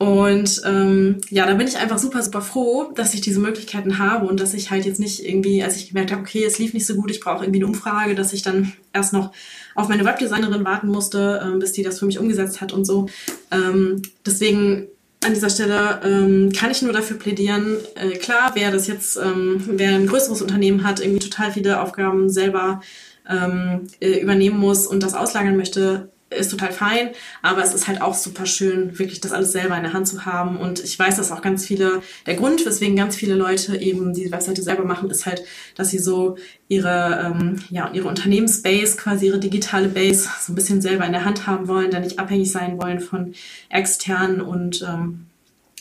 Und 0.00 0.62
ähm, 0.64 1.20
ja, 1.28 1.44
da 1.44 1.52
bin 1.52 1.68
ich 1.68 1.76
einfach 1.76 1.98
super, 1.98 2.22
super 2.22 2.40
froh, 2.40 2.90
dass 2.94 3.12
ich 3.12 3.20
diese 3.20 3.38
Möglichkeiten 3.38 3.98
habe 3.98 4.26
und 4.26 4.40
dass 4.40 4.54
ich 4.54 4.70
halt 4.70 4.86
jetzt 4.86 4.98
nicht 4.98 5.22
irgendwie, 5.22 5.62
als 5.62 5.76
ich 5.76 5.88
gemerkt 5.88 6.10
habe, 6.10 6.22
okay, 6.22 6.42
es 6.42 6.58
lief 6.58 6.72
nicht 6.72 6.86
so 6.86 6.94
gut, 6.94 7.10
ich 7.10 7.20
brauche 7.20 7.44
irgendwie 7.44 7.58
eine 7.58 7.66
Umfrage, 7.66 8.14
dass 8.14 8.32
ich 8.32 8.40
dann 8.40 8.72
erst 8.94 9.12
noch 9.12 9.30
auf 9.74 9.88
meine 9.88 10.06
Webdesignerin 10.06 10.64
warten 10.64 10.88
musste, 10.88 11.42
ähm, 11.44 11.58
bis 11.58 11.72
die 11.72 11.82
das 11.82 11.98
für 11.98 12.06
mich 12.06 12.18
umgesetzt 12.18 12.62
hat 12.62 12.72
und 12.72 12.86
so. 12.86 13.10
Ähm, 13.50 14.00
deswegen 14.24 14.86
an 15.22 15.34
dieser 15.34 15.50
Stelle 15.50 16.00
ähm, 16.02 16.50
kann 16.58 16.70
ich 16.70 16.80
nur 16.80 16.94
dafür 16.94 17.18
plädieren, 17.18 17.76
äh, 17.94 18.16
klar, 18.16 18.52
wer 18.54 18.70
das 18.70 18.86
jetzt, 18.86 19.18
ähm, 19.18 19.62
wer 19.66 19.96
ein 19.96 20.06
größeres 20.06 20.40
Unternehmen 20.40 20.82
hat, 20.82 21.00
irgendwie 21.00 21.28
total 21.28 21.52
viele 21.52 21.78
Aufgaben 21.78 22.30
selber 22.30 22.80
ähm, 23.28 23.86
äh, 24.00 24.18
übernehmen 24.18 24.58
muss 24.58 24.86
und 24.86 25.02
das 25.02 25.12
auslagern 25.12 25.58
möchte, 25.58 26.08
ist 26.30 26.50
total 26.50 26.72
fein, 26.72 27.10
aber 27.42 27.62
es 27.62 27.74
ist 27.74 27.88
halt 27.88 28.00
auch 28.00 28.14
super 28.14 28.46
schön, 28.46 28.98
wirklich 28.98 29.20
das 29.20 29.32
alles 29.32 29.52
selber 29.52 29.76
in 29.76 29.82
der 29.82 29.92
Hand 29.92 30.06
zu 30.06 30.24
haben. 30.24 30.56
Und 30.56 30.82
ich 30.82 30.96
weiß, 30.98 31.16
dass 31.16 31.32
auch 31.32 31.42
ganz 31.42 31.66
viele, 31.66 32.02
der 32.26 32.34
Grund, 32.34 32.64
weswegen 32.64 32.96
ganz 32.96 33.16
viele 33.16 33.34
Leute 33.34 33.76
eben 33.76 34.14
die 34.14 34.30
Webseite 34.30 34.62
selber 34.62 34.84
machen, 34.84 35.10
ist 35.10 35.26
halt, 35.26 35.42
dass 35.74 35.90
sie 35.90 35.98
so 35.98 36.36
ihre, 36.68 37.32
ähm, 37.34 37.62
ja, 37.70 37.90
ihre 37.92 38.08
Unternehmensbase, 38.08 38.96
quasi 38.96 39.26
ihre 39.26 39.40
digitale 39.40 39.88
Base, 39.88 40.28
so 40.40 40.52
ein 40.52 40.54
bisschen 40.54 40.80
selber 40.80 41.04
in 41.04 41.12
der 41.12 41.24
Hand 41.24 41.46
haben 41.46 41.66
wollen, 41.66 41.90
da 41.90 41.98
nicht 41.98 42.18
abhängig 42.18 42.52
sein 42.52 42.80
wollen 42.80 43.00
von 43.00 43.34
externen. 43.68 44.40
Und 44.40 44.82
ähm, 44.82 45.26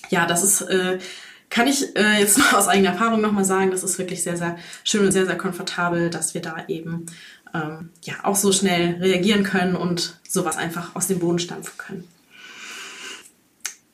ja, 0.09 0.25
das 0.25 0.43
ist 0.43 0.61
äh, 0.61 0.97
kann 1.49 1.67
ich 1.67 1.95
äh, 1.95 2.19
jetzt 2.19 2.37
noch 2.39 2.53
aus 2.53 2.67
eigener 2.67 2.89
Erfahrung 2.89 3.21
nochmal 3.21 3.45
sagen, 3.45 3.71
das 3.71 3.83
ist 3.83 3.97
wirklich 3.97 4.23
sehr, 4.23 4.37
sehr 4.37 4.57
schön 4.83 5.05
und 5.05 5.11
sehr, 5.11 5.25
sehr 5.25 5.37
komfortabel, 5.37 6.09
dass 6.09 6.33
wir 6.33 6.41
da 6.41 6.65
eben 6.67 7.05
ähm, 7.53 7.89
ja 8.03 8.15
auch 8.23 8.35
so 8.35 8.51
schnell 8.51 8.95
reagieren 8.95 9.43
können 9.43 9.75
und 9.75 10.17
sowas 10.27 10.57
einfach 10.57 10.95
aus 10.95 11.07
dem 11.07 11.19
Boden 11.19 11.39
stampfen 11.39 11.77
können. 11.77 12.07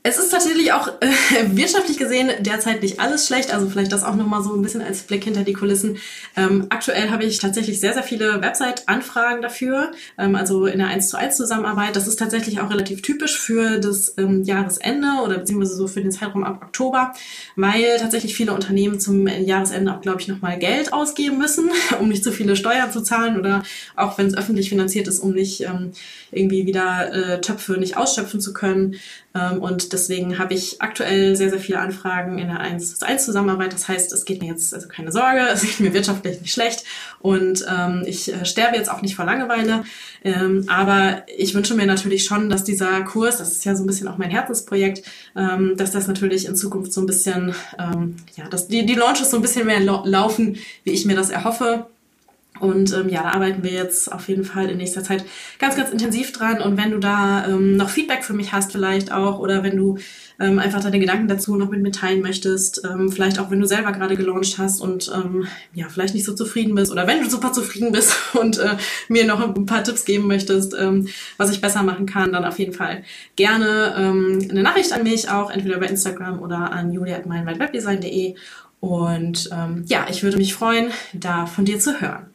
Es 0.07 0.19
ist 0.19 0.29
tatsächlich 0.29 0.71
auch 0.71 0.87
äh, 1.01 1.07
wirtschaftlich 1.57 1.97
gesehen 1.97 2.29
derzeit 2.39 2.83
nicht 2.83 2.99
alles 2.99 3.25
schlecht. 3.25 3.51
Also 3.51 3.67
vielleicht 3.67 3.91
das 3.91 4.03
auch 4.03 4.13
nochmal 4.13 4.43
so 4.43 4.53
ein 4.53 4.61
bisschen 4.61 4.83
als 4.83 5.01
Blick 5.01 5.23
hinter 5.23 5.41
die 5.41 5.53
Kulissen. 5.53 5.97
Ähm, 6.37 6.67
aktuell 6.69 7.09
habe 7.09 7.23
ich 7.23 7.39
tatsächlich 7.39 7.79
sehr, 7.79 7.95
sehr 7.95 8.03
viele 8.03 8.39
Website-Anfragen 8.39 9.41
dafür. 9.41 9.93
Ähm, 10.19 10.35
also 10.35 10.67
in 10.67 10.77
der 10.77 10.89
1 10.89 11.09
zu 11.09 11.17
1 11.17 11.35
Zusammenarbeit. 11.35 11.95
Das 11.95 12.05
ist 12.05 12.17
tatsächlich 12.17 12.61
auch 12.61 12.69
relativ 12.69 13.01
typisch 13.01 13.39
für 13.39 13.79
das 13.79 14.13
ähm, 14.19 14.43
Jahresende 14.43 15.07
oder 15.23 15.39
beziehungsweise 15.39 15.75
so 15.75 15.87
für 15.87 16.01
den 16.01 16.11
Zeitraum 16.11 16.43
ab 16.43 16.61
Oktober, 16.61 17.13
weil 17.55 17.97
tatsächlich 17.97 18.35
viele 18.35 18.53
Unternehmen 18.53 18.99
zum 18.99 19.25
Jahresende 19.27 19.91
auch, 19.91 20.01
glaube 20.01 20.21
ich, 20.21 20.27
nochmal 20.27 20.59
Geld 20.59 20.93
ausgeben 20.93 21.39
müssen, 21.39 21.71
um 21.99 22.09
nicht 22.09 22.23
zu 22.23 22.31
viele 22.31 22.55
Steuern 22.55 22.91
zu 22.91 23.01
zahlen 23.01 23.39
oder 23.39 23.63
auch 23.95 24.19
wenn 24.19 24.27
es 24.27 24.37
öffentlich 24.37 24.69
finanziert 24.69 25.07
ist, 25.07 25.17
um 25.17 25.33
nicht 25.33 25.61
ähm, 25.61 25.93
irgendwie 26.31 26.67
wieder 26.67 27.11
äh, 27.11 27.41
Töpfe 27.41 27.73
nicht 27.79 27.97
ausschöpfen 27.97 28.39
zu 28.39 28.53
können. 28.53 28.97
Ähm, 29.35 29.61
und 29.61 29.91
deswegen 29.93 30.39
habe 30.39 30.53
ich 30.53 30.81
aktuell 30.81 31.35
sehr, 31.35 31.49
sehr 31.49 31.59
viele 31.59 31.79
Anfragen 31.79 32.39
in 32.39 32.47
der 32.47 32.59
1 32.61 32.97
zu 32.97 33.05
1 33.05 33.25
Zusammenarbeit. 33.25 33.73
Das 33.73 33.87
heißt, 33.87 34.13
es 34.13 34.25
geht 34.25 34.41
mir 34.41 34.47
jetzt, 34.47 34.73
also 34.73 34.87
keine 34.87 35.11
Sorge, 35.11 35.41
es 35.53 35.61
geht 35.61 35.79
mir 35.81 35.93
wirtschaftlich 35.93 36.41
nicht 36.41 36.53
schlecht 36.53 36.85
und 37.19 37.65
ähm, 37.69 38.03
ich 38.07 38.33
äh, 38.33 38.45
sterbe 38.45 38.77
jetzt 38.77 38.89
auch 38.89 39.01
nicht 39.01 39.15
vor 39.15 39.25
Langeweile. 39.25 39.83
Ähm, 40.23 40.65
aber 40.67 41.23
ich 41.37 41.53
wünsche 41.53 41.75
mir 41.75 41.85
natürlich 41.85 42.23
schon, 42.23 42.49
dass 42.49 42.63
dieser 42.63 43.01
Kurs, 43.01 43.37
das 43.37 43.51
ist 43.51 43.65
ja 43.65 43.75
so 43.75 43.83
ein 43.83 43.87
bisschen 43.87 44.07
auch 44.07 44.17
mein 44.17 44.31
Herzensprojekt, 44.31 45.03
ähm, 45.35 45.75
dass 45.75 45.91
das 45.91 46.07
natürlich 46.07 46.45
in 46.45 46.55
Zukunft 46.55 46.93
so 46.93 47.01
ein 47.01 47.05
bisschen, 47.05 47.53
ähm, 47.77 48.15
ja, 48.35 48.47
dass 48.47 48.67
die, 48.67 48.85
die 48.85 48.95
Launches 48.95 49.29
so 49.29 49.37
ein 49.37 49.41
bisschen 49.41 49.67
mehr 49.67 49.81
laufen, 49.81 50.57
wie 50.83 50.91
ich 50.91 51.05
mir 51.05 51.15
das 51.15 51.29
erhoffe. 51.29 51.87
Und 52.59 52.93
ähm, 52.93 53.09
ja, 53.09 53.23
da 53.23 53.31
arbeiten 53.31 53.63
wir 53.63 53.71
jetzt 53.71 54.11
auf 54.11 54.29
jeden 54.29 54.45
Fall 54.45 54.69
in 54.69 54.77
nächster 54.77 55.03
Zeit 55.03 55.25
ganz, 55.59 55.75
ganz 55.75 55.89
intensiv 55.89 56.31
dran. 56.31 56.61
Und 56.61 56.77
wenn 56.77 56.91
du 56.91 56.99
da 56.99 57.45
ähm, 57.47 57.75
noch 57.75 57.89
Feedback 57.89 58.23
für 58.23 58.33
mich 58.33 58.53
hast, 58.53 58.71
vielleicht 58.71 59.11
auch, 59.11 59.39
oder 59.39 59.63
wenn 59.63 59.75
du 59.75 59.97
ähm, 60.39 60.59
einfach 60.59 60.81
deine 60.81 60.99
Gedanken 60.99 61.27
dazu 61.27 61.55
noch 61.55 61.69
mit 61.69 61.81
mir 61.81 61.91
teilen 61.91 62.21
möchtest, 62.21 62.83
ähm, 62.85 63.11
vielleicht 63.11 63.39
auch 63.39 63.51
wenn 63.51 63.59
du 63.59 63.67
selber 63.67 63.91
gerade 63.91 64.15
gelauncht 64.15 64.57
hast 64.57 64.81
und 64.81 65.11
ähm, 65.13 65.47
ja, 65.73 65.87
vielleicht 65.89 66.13
nicht 66.13 66.25
so 66.25 66.33
zufrieden 66.33 66.75
bist, 66.75 66.91
oder 66.91 67.07
wenn 67.07 67.21
du 67.21 67.29
super 67.29 67.51
zufrieden 67.51 67.91
bist 67.91 68.15
und 68.33 68.57
äh, 68.57 68.77
mir 69.09 69.25
noch 69.25 69.41
ein 69.41 69.65
paar 69.65 69.83
Tipps 69.83 70.05
geben 70.05 70.27
möchtest, 70.27 70.75
ähm, 70.77 71.07
was 71.37 71.51
ich 71.51 71.61
besser 71.61 71.83
machen 71.83 72.05
kann, 72.05 72.31
dann 72.31 72.45
auf 72.45 72.59
jeden 72.59 72.73
Fall 72.73 73.03
gerne 73.35 73.95
ähm, 73.97 74.47
eine 74.49 74.63
Nachricht 74.63 74.93
an 74.93 75.03
mich, 75.03 75.29
auch 75.29 75.51
entweder 75.51 75.79
bei 75.79 75.87
Instagram 75.87 76.41
oder 76.41 76.71
an 76.71 76.91
julia.meinwebdesign.de. 76.91 78.35
Und 78.79 79.49
ähm, 79.51 79.83
ja, 79.87 80.05
ich 80.09 80.21
würde 80.23 80.37
mich 80.37 80.53
freuen, 80.53 80.91
da 81.13 81.45
von 81.47 81.65
dir 81.65 81.79
zu 81.79 81.99
hören. 81.99 82.34